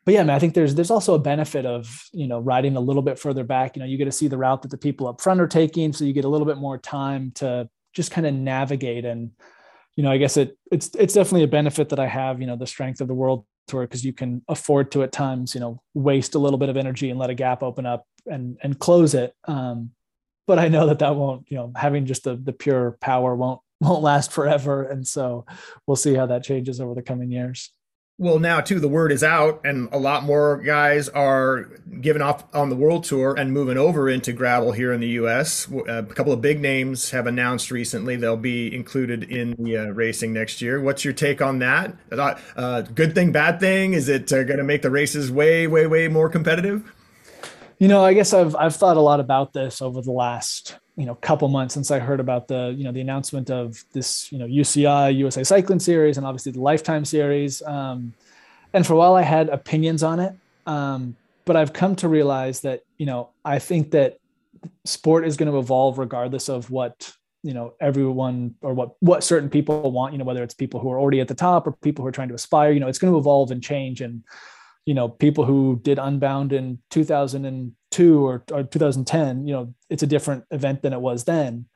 [0.05, 2.79] but yeah, man, I think there's there's also a benefit of you know riding a
[2.79, 3.75] little bit further back.
[3.75, 5.93] You know, you get to see the route that the people up front are taking,
[5.93, 9.05] so you get a little bit more time to just kind of navigate.
[9.05, 9.31] And
[9.95, 12.41] you know, I guess it it's it's definitely a benefit that I have.
[12.41, 15.53] You know, the strength of the world tour because you can afford to at times
[15.53, 18.57] you know waste a little bit of energy and let a gap open up and
[18.63, 19.35] and close it.
[19.45, 19.91] Um,
[20.47, 23.61] but I know that that won't you know having just the the pure power won't
[23.79, 25.45] won't last forever, and so
[25.85, 27.71] we'll see how that changes over the coming years.
[28.19, 31.69] Well, now too, the word is out, and a lot more guys are
[32.01, 35.69] giving off on the world tour and moving over into gravel here in the U.S.
[35.87, 40.33] A couple of big names have announced recently they'll be included in the uh, racing
[40.33, 40.81] next year.
[40.81, 41.95] What's your take on that?
[42.11, 43.93] Uh, good thing, bad thing?
[43.93, 46.91] Is it uh, going to make the races way, way, way more competitive?
[47.79, 51.05] You know, I guess I've I've thought a lot about this over the last you
[51.05, 54.37] know couple months since I heard about the you know the announcement of this you
[54.37, 57.61] know UCI USA Cycling Series and obviously the Lifetime Series.
[57.61, 58.13] Um,
[58.73, 60.35] and for a while, I had opinions on it,
[60.67, 61.15] um,
[61.45, 64.17] but I've come to realize that you know I think that
[64.83, 67.13] sport is going to evolve regardless of what
[67.43, 70.11] you know everyone or what what certain people want.
[70.11, 72.11] You know whether it's people who are already at the top or people who are
[72.11, 72.73] trying to aspire.
[72.73, 74.21] You know it's going to evolve and change and
[74.89, 80.07] you know people who did unbound in 2002 or, or 2010 you know it's a
[80.07, 81.67] different event than it was then.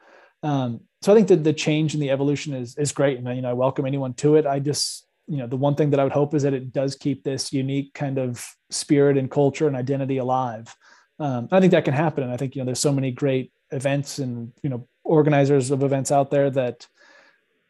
[0.41, 3.43] Um, so i think that the change and the evolution is is great and you
[3.43, 4.47] know i welcome anyone to it.
[4.47, 6.95] I just you know the one thing that i would hope is that it does
[6.95, 10.75] keep this unique kind of spirit and culture and identity alive.
[11.19, 13.53] Um, i think that can happen and i think you know there's so many great
[13.69, 16.87] events and you know organizers of events out there that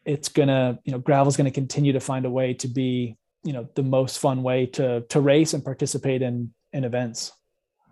[0.05, 3.67] it's gonna you know gravel's gonna continue to find a way to be you know
[3.75, 7.31] the most fun way to to race and participate in in events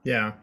[0.04, 0.34] yeah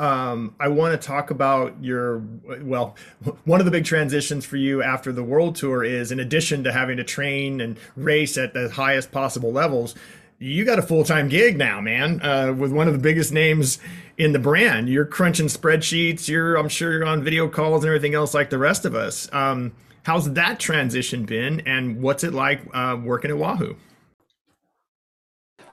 [0.00, 2.22] um, I want to talk about your
[2.62, 2.96] well,
[3.44, 6.72] one of the big transitions for you after the world tour is in addition to
[6.72, 9.94] having to train and race at the highest possible levels,
[10.38, 13.78] you got a full time gig now, man, uh, with one of the biggest names
[14.16, 14.88] in the brand.
[14.88, 16.28] You're crunching spreadsheets.
[16.28, 19.30] You're, I'm sure, you're on video calls and everything else like the rest of us.
[19.34, 19.72] Um,
[20.04, 23.76] how's that transition been, and what's it like uh, working at Wahoo?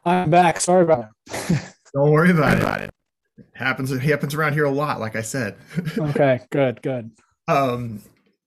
[0.08, 0.62] I'm back.
[0.62, 1.76] Sorry about that.
[1.94, 2.92] Don't worry about, about it.
[3.38, 3.46] it.
[3.54, 5.58] Happens it happens around here a lot, like I said.
[5.98, 7.12] okay, good, good.
[7.48, 8.02] Um,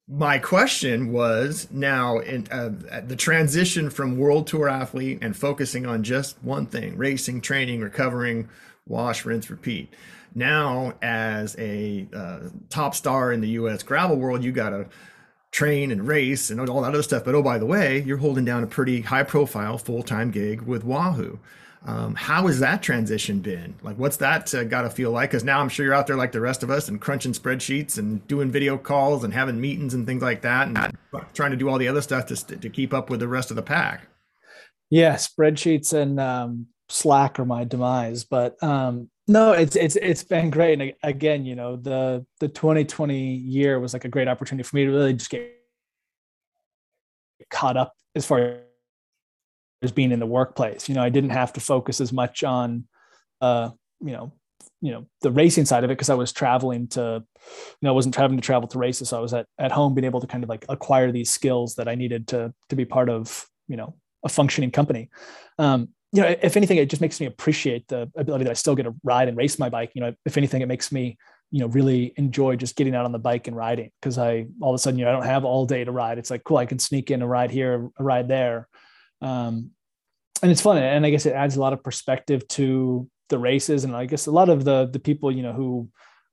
[0.08, 2.70] my question was now in uh,
[3.06, 8.48] the transition from world tour athlete and focusing on just one thing: racing, training, recovering,
[8.86, 9.92] wash, rinse, repeat.
[10.34, 12.38] Now, as a uh,
[12.70, 13.82] top star in the U.S.
[13.82, 14.86] gravel world, you got to
[15.50, 17.24] train and race and all that other stuff.
[17.24, 20.62] But oh, by the way, you're holding down a pretty high profile full time gig
[20.62, 21.38] with Wahoo.
[21.86, 23.74] Um, how has that transition been?
[23.82, 25.30] Like, what's that uh, got to feel like?
[25.30, 27.96] Because now I'm sure you're out there like the rest of us and crunching spreadsheets
[27.96, 30.98] and doing video calls and having meetings and things like that, and
[31.32, 33.56] trying to do all the other stuff to to keep up with the rest of
[33.56, 34.08] the pack.
[34.90, 40.50] Yeah, spreadsheets and um, Slack are my demise, but um, no, it's it's it's been
[40.50, 40.80] great.
[40.80, 44.84] And again, you know, the the 2020 year was like a great opportunity for me
[44.86, 45.56] to really just get
[47.48, 48.56] caught up as far
[49.82, 50.88] as being in the workplace.
[50.88, 52.88] You know, I didn't have to focus as much on
[53.40, 54.32] uh, you know,
[54.80, 57.92] you know, the racing side of it because I was traveling to, you know, I
[57.92, 59.10] wasn't traveling to travel to races.
[59.10, 61.76] So I was at, at home being able to kind of like acquire these skills
[61.76, 65.08] that I needed to to be part of, you know, a functioning company.
[65.56, 68.74] Um, you know, if anything, it just makes me appreciate the ability that I still
[68.74, 69.92] get to ride and race my bike.
[69.94, 71.16] You know, if anything, it makes me
[71.50, 74.70] you know really enjoy just getting out on the bike and riding because I all
[74.70, 76.18] of a sudden you know I don't have all day to ride.
[76.18, 78.68] It's like cool I can sneak in a ride here, a ride there,
[79.20, 79.70] um,
[80.42, 80.78] and it's fun.
[80.78, 83.84] And I guess it adds a lot of perspective to the races.
[83.84, 85.88] And I guess a lot of the the people you know who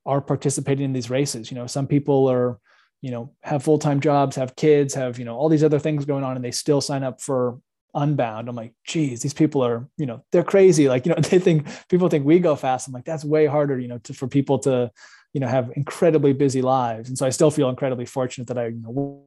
[0.05, 1.51] are participating in these races.
[1.51, 2.59] You know, some people are
[3.01, 6.05] you know have full time jobs, have kids, have you know all these other things
[6.05, 7.59] going on, and they still sign up for
[7.97, 8.47] unbound.
[8.47, 10.87] I'm like geez these people are you know they're crazy.
[10.87, 12.87] Like you know they think people think we go fast.
[12.87, 14.89] I'm like that's way harder you know to, for people to
[15.33, 17.09] you know have incredibly busy lives.
[17.09, 19.23] And so i still feel incredibly fortunate that i you know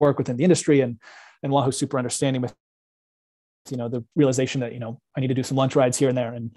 [0.00, 0.98] work within the industry and
[1.42, 2.54] and wahoo's super understanding with
[3.70, 6.08] you know the realization that you know i need to do some lunch rides here
[6.08, 6.32] and there.
[6.32, 6.50] And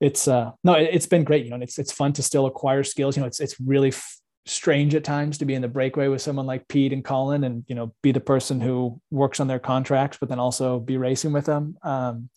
[0.00, 2.46] it's uh no it, has been great you know and it's it's fun to still
[2.46, 3.16] acquire skills.
[3.16, 4.18] You know it's it's really f-
[4.50, 7.64] strange at times to be in the breakaway with someone like Pete and Colin and
[7.68, 11.32] you know be the person who works on their contracts but then also be racing
[11.32, 11.76] with them.
[11.82, 12.28] Um,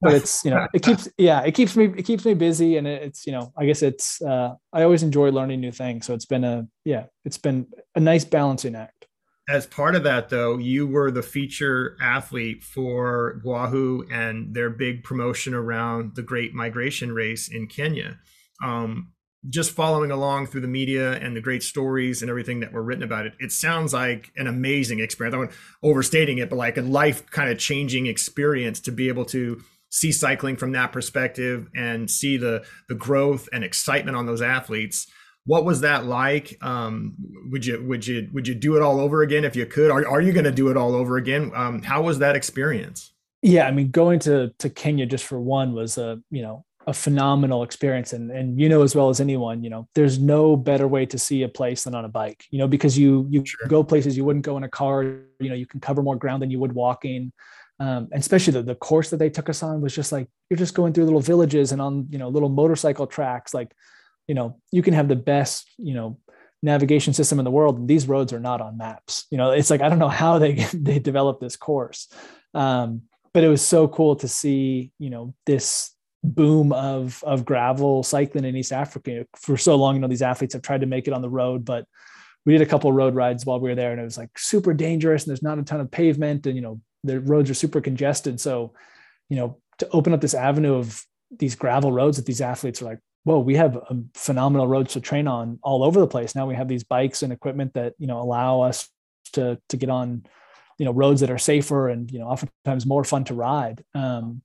[0.00, 2.86] but it's you know it keeps yeah it keeps me it keeps me busy and
[2.88, 6.06] it's you know I guess it's uh, I always enjoy learning new things.
[6.06, 9.06] So it's been a yeah it's been a nice balancing act.
[9.48, 15.04] As part of that though you were the feature athlete for Wahoo and their big
[15.04, 18.18] promotion around the great migration race in Kenya.
[18.64, 19.12] Um,
[19.48, 23.02] just following along through the media and the great stories and everything that were written
[23.02, 25.34] about it, it sounds like an amazing experience.
[25.34, 29.62] I'm overstating it, but like a life kind of changing experience to be able to
[29.88, 35.06] see cycling from that perspective and see the the growth and excitement on those athletes.
[35.46, 36.56] What was that like?
[36.62, 37.14] Um,
[37.50, 39.90] would you would you would you do it all over again if you could?
[39.90, 41.50] Are, are you going to do it all over again?
[41.54, 43.12] Um, how was that experience?
[43.42, 46.92] Yeah, I mean, going to to Kenya just for one was a you know a
[46.92, 48.12] phenomenal experience.
[48.12, 51.18] And and you know as well as anyone you know there's no better way to
[51.18, 53.68] see a place than on a bike you know because you you sure.
[53.68, 56.42] go places you wouldn't go in a car you know you can cover more ground
[56.42, 57.32] than you would walking.
[57.78, 60.58] Um, and especially the, the course that they took us on was just like you're
[60.58, 63.72] just going through little villages and on you know little motorcycle tracks like
[64.26, 66.18] you know you can have the best you know
[66.62, 67.78] navigation system in the world.
[67.78, 70.38] And these roads are not on maps you know it's like i don't know how
[70.38, 72.08] they they developed this course.
[72.52, 78.02] Um, but it was so cool to see you know this boom of of gravel
[78.02, 79.94] cycling in East Africa for so long.
[79.94, 81.86] You know, these athletes have tried to make it on the road, but
[82.44, 84.74] we did a couple road rides while we were there, and it was like super
[84.74, 87.80] dangerous, and there's not a ton of pavement, and you know the roads are super
[87.80, 88.40] congested.
[88.40, 88.74] So,
[89.28, 91.02] you know, to open up this avenue of
[91.38, 95.00] these gravel roads that these athletes are like, whoa, we have a phenomenal roads to
[95.00, 96.34] train on all over the place.
[96.34, 98.88] Now we have these bikes and equipment that you know allow us
[99.32, 100.24] to to get on
[100.78, 103.84] you know roads that are safer and you know oftentimes more fun to ride.
[103.94, 104.42] Um,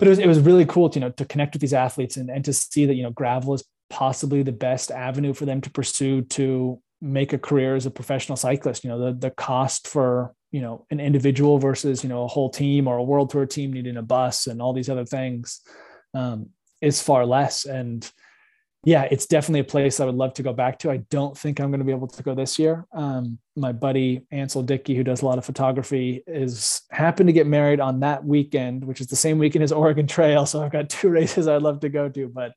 [0.00, 2.16] but it was, it was really cool to, you know, to connect with these athletes
[2.16, 5.60] and, and to see that, you know, gravel is possibly the best avenue for them
[5.60, 8.82] to pursue to make a career as a professional cyclist.
[8.82, 12.50] You know, the, the cost for, you know, an individual versus, you know, a whole
[12.50, 15.60] team or a world tour team needing a bus and all these other things
[16.14, 16.48] um,
[16.80, 17.66] is far less.
[17.66, 18.10] And,
[18.82, 20.90] yeah, it's definitely a place I would love to go back to.
[20.90, 22.86] I don't think I'm going to be able to go this year.
[22.92, 27.46] Um, my buddy Ansel Dickey, who does a lot of photography, is happened to get
[27.46, 30.46] married on that weekend, which is the same weekend as Oregon Trail.
[30.46, 32.54] So I've got two races I'd love to go to, but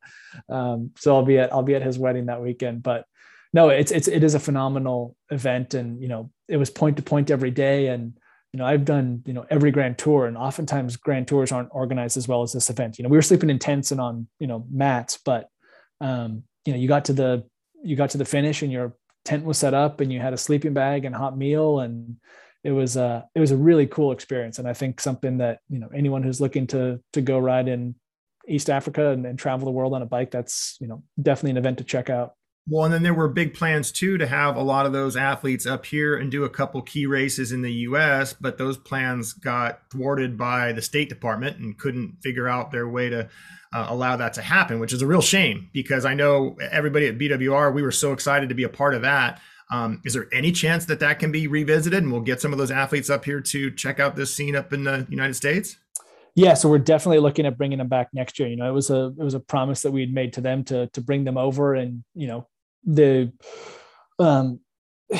[0.47, 2.83] um, so I'll be at I'll be at his wedding that weekend.
[2.83, 3.05] But
[3.51, 7.03] no, it's it's it is a phenomenal event, and you know it was point to
[7.03, 8.17] point every day, and
[8.53, 12.15] you know I've done you know every Grand Tour, and oftentimes Grand Tours aren't organized
[12.15, 12.97] as well as this event.
[12.97, 15.49] You know we were sleeping in tents and on you know mats, but
[16.03, 17.43] um, you know you got to the
[17.83, 20.37] you got to the finish and your tent was set up and you had a
[20.37, 22.17] sleeping bag and hot meal and
[22.63, 24.59] it was a it was a really cool experience.
[24.59, 27.95] And i think something that you know anyone who's looking to to go ride in
[28.47, 31.57] east africa and, and travel the world on a bike that's you know definitely an
[31.57, 32.33] event to check out
[32.65, 35.65] well, and then there were big plans too to have a lot of those athletes
[35.65, 39.81] up here and do a couple key races in the US, but those plans got
[39.91, 43.27] thwarted by the State Department and couldn't figure out their way to
[43.73, 47.17] uh, allow that to happen, which is a real shame because I know everybody at
[47.17, 49.41] BWR, we were so excited to be a part of that.
[49.71, 52.59] Um, is there any chance that that can be revisited and we'll get some of
[52.59, 55.77] those athletes up here to check out this scene up in the United States?
[56.35, 58.47] Yeah, so we're definitely looking at bringing them back next year.
[58.47, 60.63] You know, it was a it was a promise that we had made to them
[60.65, 62.47] to to bring them over, and you know,
[62.83, 63.31] the
[64.19, 64.59] um,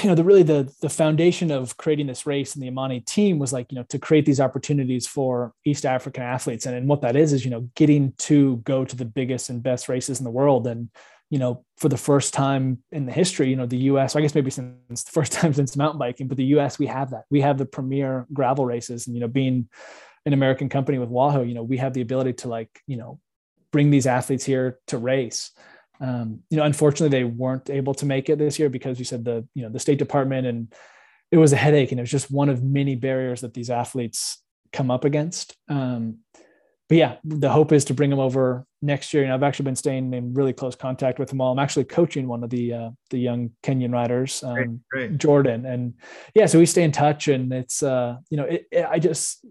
[0.02, 3.38] you know the really the the foundation of creating this race and the Amani team
[3.38, 6.66] was like you know to create these opportunities for East African athletes.
[6.66, 9.62] And, and what that is is you know getting to go to the biggest and
[9.62, 10.66] best races in the world.
[10.68, 10.90] And
[11.30, 14.36] you know for the first time in the history you know the US I guess
[14.36, 17.26] maybe since the first time since mountain biking but the US we have that.
[17.30, 19.68] We have the premier gravel races and you know being
[20.26, 23.20] an American company with Wahoo you know we have the ability to like you know
[23.72, 25.52] bring these athletes here to race
[26.04, 29.24] um, you know, unfortunately, they weren't able to make it this year because you said
[29.24, 30.74] the you know the State Department and
[31.32, 34.44] it was a headache, and it was just one of many barriers that these athletes
[34.74, 35.56] come up against.
[35.70, 36.20] Um,
[36.90, 39.24] but yeah, the hope is to bring them over next year.
[39.24, 41.54] And I've actually been staying in really close contact with them all.
[41.54, 45.18] I'm actually coaching one of the uh, the young Kenyan riders, um, great, great.
[45.18, 45.94] Jordan, and
[46.36, 47.30] yeah, so we stay in touch.
[47.30, 49.46] And it's uh, you know, it, it, I just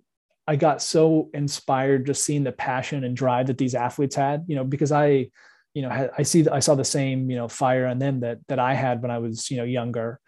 [0.47, 4.45] I got so inspired just seeing the passion and drive that these athletes had.
[4.47, 5.31] You know, because I
[5.75, 8.59] you know I see I saw the same you know fire in them that that
[8.59, 10.21] I had when I was you know younger.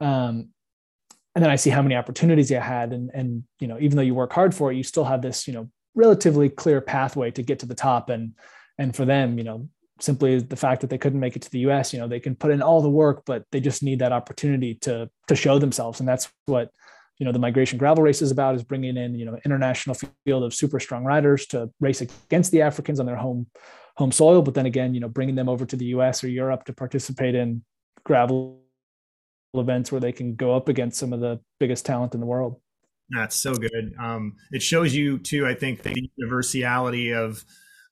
[0.00, 0.48] Um,
[1.36, 4.02] and then I see how many opportunities you had, and and you know even though
[4.02, 7.42] you work hard for it, you still have this you know relatively clear pathway to
[7.42, 8.32] get to the top and
[8.78, 9.68] and for them you know
[10.00, 12.34] simply the fact that they couldn't make it to the US you know they can
[12.34, 16.00] put in all the work but they just need that opportunity to to show themselves
[16.00, 16.70] and that's what
[17.18, 20.42] you know the migration gravel race is about is bringing in you know international field
[20.42, 23.46] of super strong riders to race against the Africans on their home
[23.96, 26.64] home soil but then again you know bringing them over to the US or Europe
[26.64, 27.62] to participate in
[28.04, 28.60] gravel
[29.54, 32.60] events where they can go up against some of the biggest talent in the world
[33.10, 33.94] that's so good.
[34.00, 35.46] Um, it shows you too.
[35.46, 37.44] I think the universality of,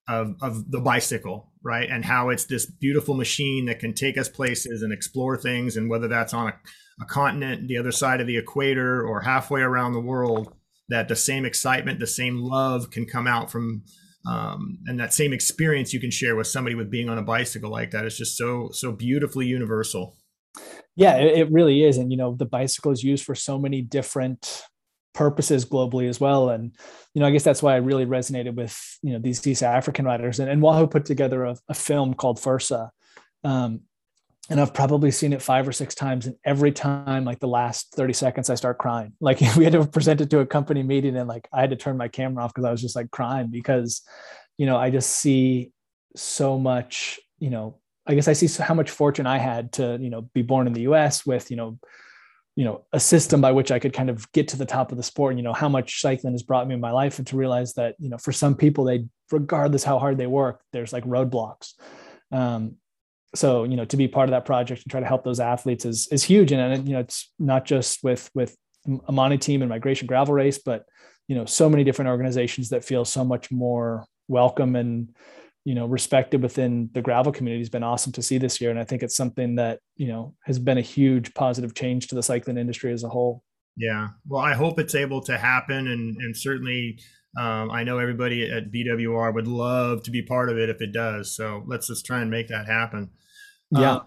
[0.09, 4.29] of of the bicycle, right, and how it's this beautiful machine that can take us
[4.29, 6.55] places and explore things, and whether that's on a,
[7.01, 10.55] a continent, the other side of the equator, or halfway around the world,
[10.89, 13.85] that the same excitement, the same love can come out from,
[14.27, 17.71] um, and that same experience you can share with somebody with being on a bicycle
[17.71, 20.17] like that is just so so beautifully universal.
[20.95, 24.65] Yeah, it, really is, and you know the bicycle is used for so many different
[25.15, 26.51] purposes globally as well.
[26.51, 26.75] And,
[27.15, 30.05] you know, I guess that's why I really resonated with, you know, these East African
[30.05, 30.41] writers.
[30.41, 32.91] And, and Wahoo put together a, a film called Fursa.
[33.45, 33.81] Um,
[34.51, 36.27] and I've probably seen it five or six times.
[36.27, 39.13] And every time, like the last 30 seconds, I start crying.
[39.21, 41.77] Like we had to present it to a company meeting and like I had to
[41.77, 44.03] turn my camera off because I was just like crying because,
[44.59, 45.73] you know, I just see
[46.17, 50.11] so much, you know, I guess I see how much fortune I had to, you
[50.11, 51.79] know, be born in the US with, you know,
[52.55, 54.99] you know a system by which i could kind of get to the top of
[54.99, 57.27] the sport and you know how much cycling has brought me in my life and
[57.27, 60.93] to realize that you know for some people they regardless how hard they work there's
[60.93, 61.73] like roadblocks
[62.31, 62.77] um,
[63.35, 65.85] so you know to be part of that project and try to help those athletes
[65.85, 66.53] is is huge.
[66.53, 68.57] And, you know it's not just with with
[69.09, 70.85] amani team and migration gravel race but
[71.29, 75.15] you know so many different organizations that feel so much more welcome and
[75.65, 78.71] you know respected within the gravel community has been awesome to see this year.
[78.71, 82.15] And i think it's something that you know has been a huge positive change to
[82.15, 83.43] the cycling industry as a whole.
[83.77, 84.09] Yeah.
[84.29, 86.99] Well i hope it's able to happen and and certainly
[87.39, 90.93] um, i know everybody at bwr would love to be part of it if it
[90.93, 93.11] does so let's just try and make that happen
[93.71, 94.05] yeah uh,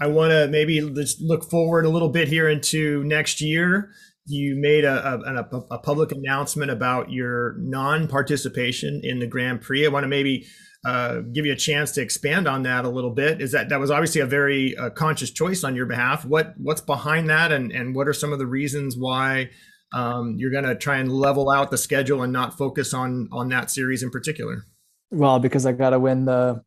[0.00, 3.90] i want to maybe just look forward a little bit here into next year
[4.28, 5.20] you made a,
[5.52, 10.46] a, a public announcement about your non-participation in the grand prix i want to maybe
[10.86, 13.42] uh, give you a chance to expand on that a little bit.
[13.42, 16.24] Is that that was obviously a very uh, conscious choice on your behalf?
[16.24, 19.50] What what's behind that, and and what are some of the reasons why
[19.92, 23.48] um, you're going to try and level out the schedule and not focus on on
[23.50, 24.64] that series in particular?
[25.10, 26.62] Well, because I got to win the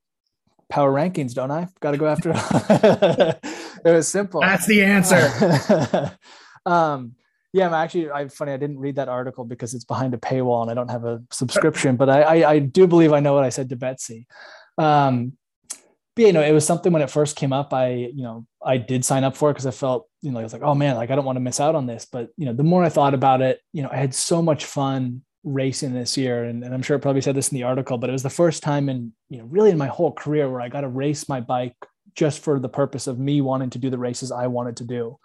[0.69, 1.67] power rankings, don't I?
[1.81, 2.31] Got to go after.
[3.85, 4.41] it was simple.
[4.41, 6.17] That's the answer.
[6.65, 7.15] um,
[7.51, 8.11] yeah, I'm actually.
[8.11, 8.51] I'm funny.
[8.51, 11.21] I didn't read that article because it's behind a paywall and I don't have a
[11.31, 11.95] subscription.
[11.95, 14.27] But I, I, I do believe I know what I said to Betsy.
[14.77, 15.33] Um,
[16.19, 17.73] but you know, it was something when it first came up.
[17.73, 20.43] I, you know, I did sign up for it because I felt, you know, I
[20.43, 22.05] was like, oh man, like I don't want to miss out on this.
[22.05, 24.65] But you know, the more I thought about it, you know, I had so much
[24.65, 27.97] fun racing this year, and, and I'm sure it probably said this in the article,
[27.97, 30.61] but it was the first time in, you know, really in my whole career where
[30.61, 31.75] I got to race my bike
[32.15, 35.17] just for the purpose of me wanting to do the races I wanted to do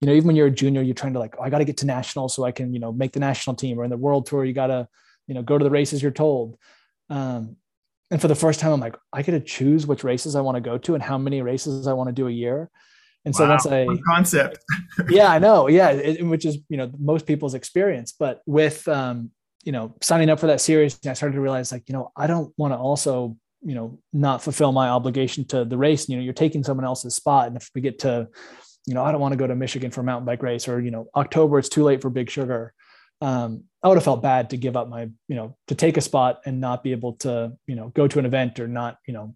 [0.00, 1.64] you know, even when you're a junior, you're trying to like, oh, I got to
[1.64, 3.98] get to nationals so I can, you know, make the national team or in the
[3.98, 4.88] world tour, you got to,
[5.26, 6.56] you know, go to the races you're told.
[7.10, 7.56] Um,
[8.10, 10.56] and for the first time, I'm like, I get to choose which races I want
[10.56, 12.70] to go to and how many races I want to do a year.
[13.24, 14.58] And so wow, once I concept,
[15.08, 18.12] yeah, I know, yeah, it, which is you know most people's experience.
[18.18, 19.30] But with um,
[19.64, 22.26] you know signing up for that series, I started to realize like you know I
[22.26, 26.08] don't want to also you know not fulfill my obligation to the race.
[26.08, 28.28] You know, you're taking someone else's spot, and if we get to
[28.86, 30.80] you know, I don't want to go to Michigan for a mountain bike race or,
[30.80, 32.72] you know, October, it's too late for big sugar.
[33.20, 36.02] Um, I would have felt bad to give up my, you know, to take a
[36.02, 39.14] spot and not be able to, you know, go to an event or not, you
[39.14, 39.34] know,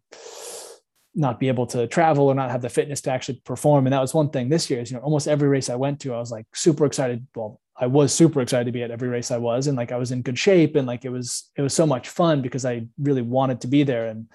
[1.15, 3.87] not be able to travel or not have the fitness to actually perform.
[3.87, 6.01] And that was one thing this year is, you know, almost every race I went
[6.01, 7.27] to, I was like super excited.
[7.35, 9.97] Well, I was super excited to be at every race I was, and like I
[9.97, 12.87] was in good shape, and like it was it was so much fun because I
[12.99, 14.07] really wanted to be there.
[14.07, 14.27] And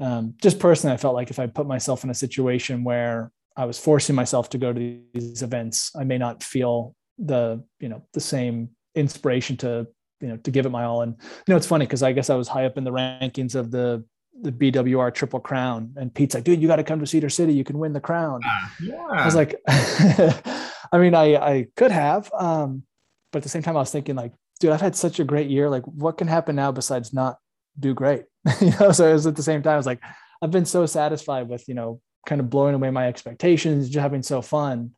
[0.00, 3.64] um, just personally, I felt like if I put myself in a situation where I
[3.64, 8.02] was forcing myself to go to these events, I may not feel the you know
[8.12, 9.86] the same inspiration to
[10.20, 11.02] you know to give it my all.
[11.02, 13.54] And you know it's funny because I guess I was high up in the rankings
[13.54, 14.04] of the
[14.42, 17.52] the BWR Triple Crown, and Pete's like, "Dude, you got to come to Cedar City.
[17.52, 18.40] You can win the crown."
[18.82, 19.06] Yeah.
[19.10, 22.84] I was like, I mean, I I could have, um,
[23.32, 25.50] but at the same time, I was thinking like, dude, I've had such a great
[25.50, 25.68] year.
[25.68, 27.38] Like, what can happen now besides not
[27.78, 28.24] do great?
[28.60, 30.00] you know, so it was at the same time, I was like,
[30.42, 34.22] I've been so satisfied with, you know, kind of blowing away my expectations, just having
[34.22, 34.92] so fun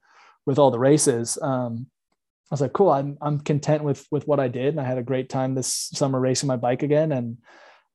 [0.47, 1.39] with all the races.
[1.41, 1.87] Um,
[2.51, 4.69] I was like, cool, I'm, I'm content with, with what I did.
[4.69, 7.13] And I had a great time this summer racing my bike again.
[7.13, 7.39] And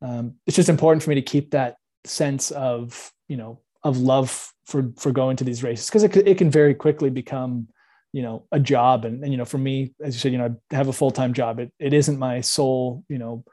[0.02, 1.76] um, it's just important for me to keep that
[2.06, 5.90] sense of, you know, of love for, for going to these races.
[5.90, 7.68] Cause it, it can very quickly become,
[8.14, 9.06] you know, a job.
[9.06, 11.34] And, and, you know, for me, as you said, you know, I have a full-time
[11.34, 11.60] job.
[11.60, 13.44] It, it isn't my sole, you know,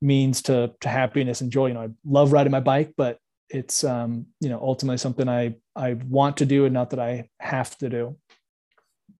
[0.00, 1.66] means to, to happiness and joy.
[1.66, 3.18] You know, I love riding my bike, but
[3.50, 7.28] it's um, you know ultimately something I I want to do and not that I
[7.40, 8.16] have to do.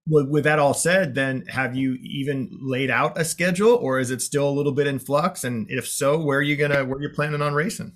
[0.08, 4.22] With that all said, then have you even laid out a schedule, or is it
[4.22, 5.42] still a little bit in flux?
[5.42, 7.92] And if so, where are you gonna where are you planning on racing?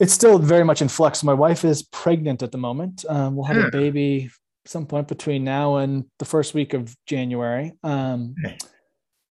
[0.00, 1.22] It's still very much in flux.
[1.22, 3.04] My wife is pregnant at the moment.
[3.08, 3.66] Um, we'll have yeah.
[3.66, 4.30] a baby
[4.66, 7.72] some point between now and the first week of January.
[7.82, 8.58] Um, okay.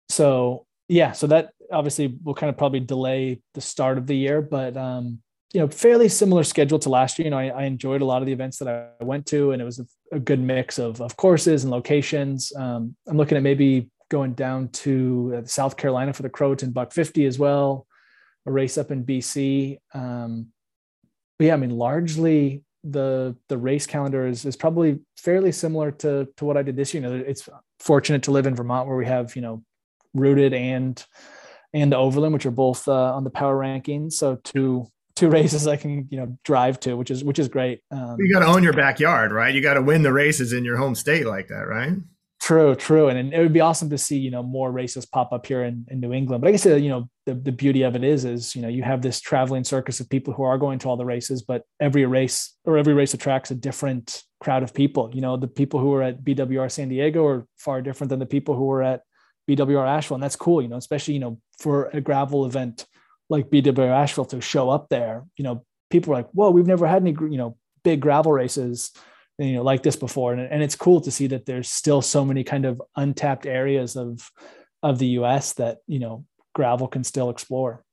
[0.09, 4.41] So yeah, so that obviously will kind of probably delay the start of the year,
[4.41, 5.21] but um,
[5.57, 7.25] you know, fairly similar schedule to last year.
[7.25, 9.63] You know, I, I enjoyed a lot of the events that I went to, and
[9.63, 12.55] it was a, a good mix of, of courses and locations.
[12.55, 16.93] Um, I'm looking at maybe going down to uh, South Carolina for the Croatan Buck
[16.93, 17.87] 50 as well,
[18.45, 19.79] a race up in BC.
[19.95, 20.49] Um,
[21.39, 26.29] but yeah, I mean, largely the the race calendar is is probably fairly similar to
[26.37, 27.03] to what I did this year.
[27.03, 27.49] You know, it's
[27.81, 29.65] fortunate to live in Vermont where we have you know
[30.13, 31.03] rooted and
[31.73, 34.13] and Overland, which are both uh, on the power rankings.
[34.13, 37.81] So two two races I can you know drive to, which is which is great.
[37.91, 39.53] Um, you got to own your backyard, right?
[39.53, 41.95] You got to win the races in your home state like that, right?
[42.39, 45.33] True, true, and, and it would be awesome to see you know more races pop
[45.33, 46.43] up here in, in New England.
[46.43, 48.83] But I said, you know the, the beauty of it is is you know you
[48.83, 52.05] have this traveling circus of people who are going to all the races, but every
[52.05, 55.11] race or every race attracts a different crowd of people.
[55.15, 58.27] You know the people who are at BWR San Diego are far different than the
[58.27, 59.01] people who are at
[59.49, 60.61] BWR Asheville, and that's cool.
[60.61, 62.87] You know, especially you know for a gravel event
[63.29, 66.87] like BW Asheville to show up there, you know, people are like, whoa, we've never
[66.87, 68.93] had any, you know, big gravel races,
[69.39, 70.33] you know, like this before.
[70.33, 73.97] And, and it's cool to see that there's still so many kind of untapped areas
[73.97, 74.31] of,
[74.83, 76.25] of the US that, you know,
[76.55, 77.85] gravel can still explore.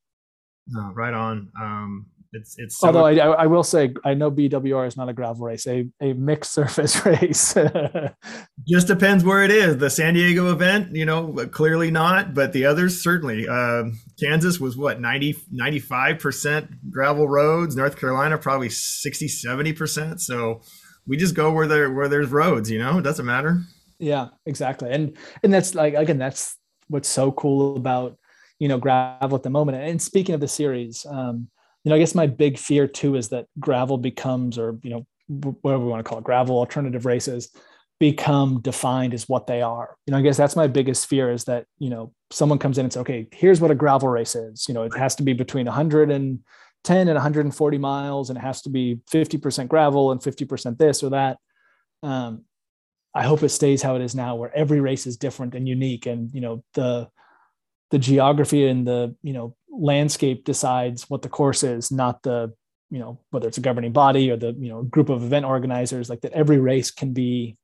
[0.94, 1.52] Right on.
[1.60, 5.14] Um, it's it's so although I, I will say I know BWR is not a
[5.14, 7.56] gravel race, a a mixed surface race.
[8.68, 9.78] Just depends where it is.
[9.78, 13.48] The San Diego event, you know, clearly not, but the others certainly.
[13.48, 13.86] Uh,
[14.20, 17.76] Kansas was what 90 95 percent gravel roads.
[17.76, 20.22] North Carolina probably 60 70 percent.
[20.22, 20.62] So
[21.06, 22.70] we just go where there where there's roads.
[22.70, 23.62] You know, it doesn't matter.
[24.00, 24.92] Yeah, exactly.
[24.92, 26.58] And and that's like again, that's
[26.88, 28.18] what's so cool about
[28.58, 29.78] you know gravel at the moment.
[29.78, 31.06] And speaking of the series.
[31.08, 31.50] Um,
[31.84, 35.06] you know, I guess my big fear too is that gravel becomes, or you know,
[35.62, 37.50] whatever we want to call it, gravel alternative races
[38.00, 39.96] become defined as what they are.
[40.06, 42.86] You know, I guess that's my biggest fear is that you know someone comes in
[42.86, 44.68] and says, okay, here's what a gravel race is.
[44.68, 48.70] You know, it has to be between 110 and 140 miles, and it has to
[48.70, 51.38] be 50% gravel and 50% this or that.
[52.02, 52.46] Um,
[53.16, 56.06] I hope it stays how it is now, where every race is different and unique,
[56.06, 57.10] and you know the
[57.92, 62.54] the geography and the you know landscape decides what the course is, not the,
[62.90, 66.10] you know, whether it's a governing body or the, you know, group of event organizers,
[66.10, 67.58] like that every race can be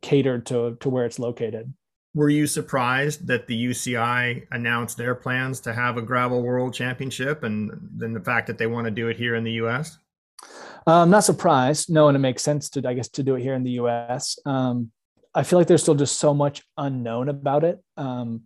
[0.00, 1.72] catered to, to where it's located.
[2.14, 7.42] Were you surprised that the UCI announced their plans to have a gravel world championship
[7.42, 9.98] and then the fact that they want to do it here in the US?
[10.86, 11.90] I'm not surprised.
[11.90, 14.38] No, and it makes sense to, I guess, to do it here in the US.
[14.44, 14.90] Um,
[15.34, 17.82] I feel like there's still just so much unknown about it.
[17.96, 18.42] Um,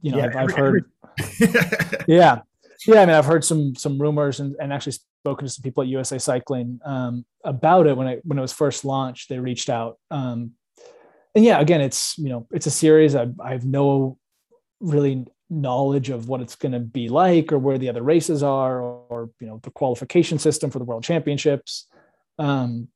[0.00, 0.90] you know, yeah, I've, I've heard
[2.08, 2.40] yeah.
[2.86, 3.02] Yeah.
[3.02, 5.88] I mean, I've heard some, some rumors and, and actually spoken to some people at
[5.88, 9.28] USA Cycling um, about it when it, when it was first launched.
[9.28, 9.98] They reached out.
[10.10, 10.52] Um,
[11.34, 13.14] and yeah, again, it's, you know, it's a series.
[13.14, 14.18] I, I have no
[14.80, 18.80] really knowledge of what it's going to be like or where the other races are
[18.80, 21.86] or, or, you know, the qualification system for the world championships.
[22.38, 22.88] Um,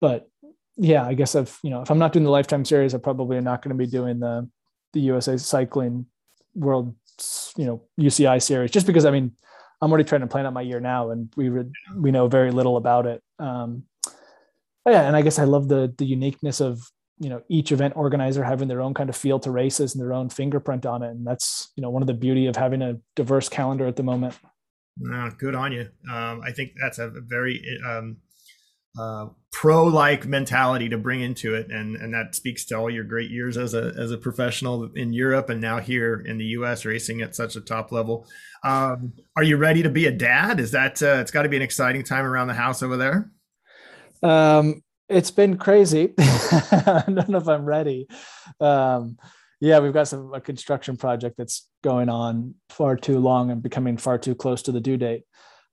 [0.00, 0.28] but
[0.76, 3.36] yeah, I guess if, you know, if I'm not doing the lifetime series, I probably
[3.36, 4.48] am not going to be doing the,
[4.92, 6.06] the USA Cycling
[6.54, 6.94] World
[7.56, 9.32] you know UCI series just because I mean
[9.82, 12.50] I'm already trying to plan out my year now and we re- we know very
[12.50, 13.22] little about it.
[13.38, 13.84] Um,
[14.86, 16.82] yeah, and I guess I love the the uniqueness of
[17.18, 20.12] you know each event organizer having their own kind of feel to races and their
[20.12, 22.96] own fingerprint on it, and that's you know one of the beauty of having a
[23.14, 24.38] diverse calendar at the moment.
[25.12, 25.88] Uh, good on you.
[26.10, 28.16] Um, I think that's a very um,
[28.98, 31.70] uh, pro like mentality to bring into it.
[31.70, 35.12] And and that speaks to all your great years as a as a professional in
[35.12, 38.26] Europe and now here in the US racing at such a top level.
[38.64, 40.60] Um, are you ready to be a dad?
[40.60, 43.30] Is that uh, it's got to be an exciting time around the house over there.
[44.22, 46.14] Um, it's been crazy.
[46.18, 48.06] I don't know if I'm ready.
[48.60, 49.18] Um,
[49.60, 53.96] yeah, we've got some a construction project that's going on far too long and becoming
[53.96, 55.24] far too close to the due date.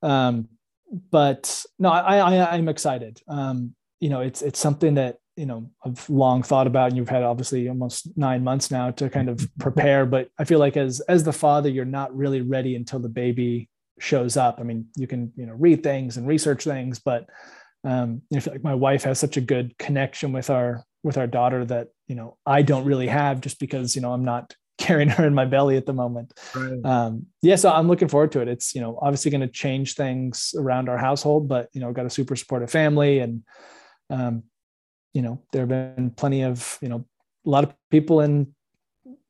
[0.02, 0.50] Um,
[0.92, 3.22] but no, I, I I'm excited.
[3.28, 7.10] Um, you know, it's it's something that you know I've long thought about, and you've
[7.10, 10.06] had obviously almost nine months now to kind of prepare.
[10.06, 13.70] But I feel like as as the father, you're not really ready until the baby
[14.00, 14.60] shows up.
[14.60, 17.28] I mean, you can you know read things and research things, but
[17.84, 21.28] um, I feel like my wife has such a good connection with our with our
[21.28, 25.10] daughter that you know I don't really have just because you know I'm not carrying
[25.10, 26.34] her in my belly at the moment.
[26.56, 26.80] Right.
[26.84, 28.48] Um, yeah, so I'm looking forward to it.
[28.48, 32.06] It's you know obviously going to change things around our household, but you know got
[32.06, 33.44] a super supportive family, and
[34.10, 34.44] um,
[35.14, 37.06] you know there have been plenty of you know
[37.46, 38.54] a lot of people in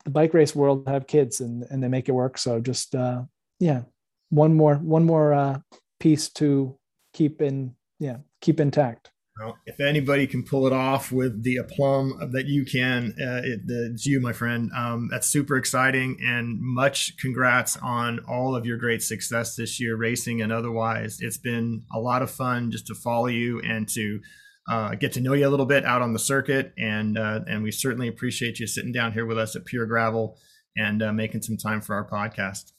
[0.04, 2.38] the bike race world have kids and and they make it work.
[2.38, 3.24] So just uh,
[3.60, 3.84] yeah,
[4.30, 5.60] one more one more uh,
[6.00, 6.78] piece to
[7.14, 9.12] keep in yeah keep intact.
[9.66, 14.06] If anybody can pull it off with the aplomb that you can, uh, it, it's
[14.06, 14.72] you, my friend.
[14.76, 19.96] Um, that's super exciting, and much congrats on all of your great success this year,
[19.96, 21.20] racing and otherwise.
[21.22, 24.20] It's been a lot of fun just to follow you and to
[24.70, 27.64] uh, get to know you a little bit out on the circuit, and uh, and
[27.64, 30.38] we certainly appreciate you sitting down here with us at Pure Gravel
[30.76, 32.72] and uh, making some time for our podcast.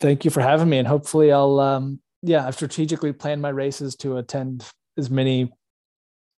[0.00, 3.96] Thank you for having me, and hopefully I'll um, yeah I've strategically planned my races
[3.96, 4.64] to attend
[4.96, 5.52] as many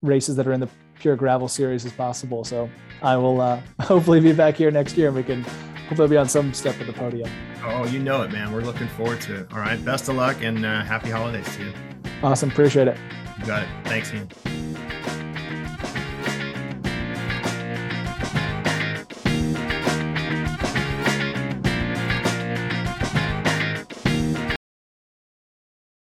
[0.02, 0.68] races that are in the
[0.98, 2.44] pure gravel series as possible.
[2.44, 2.68] So
[3.02, 5.42] I will uh, hopefully be back here next year and we can
[5.88, 7.30] hopefully be on some step of the podium.
[7.64, 8.52] Oh, you know it, man.
[8.52, 9.52] We're looking forward to it.
[9.52, 9.82] All right.
[9.84, 11.72] Best of luck and uh, happy holidays to you.
[12.22, 12.50] Awesome.
[12.50, 12.96] Appreciate it.
[13.40, 13.68] You got it.
[13.84, 14.28] Thanks, Ian.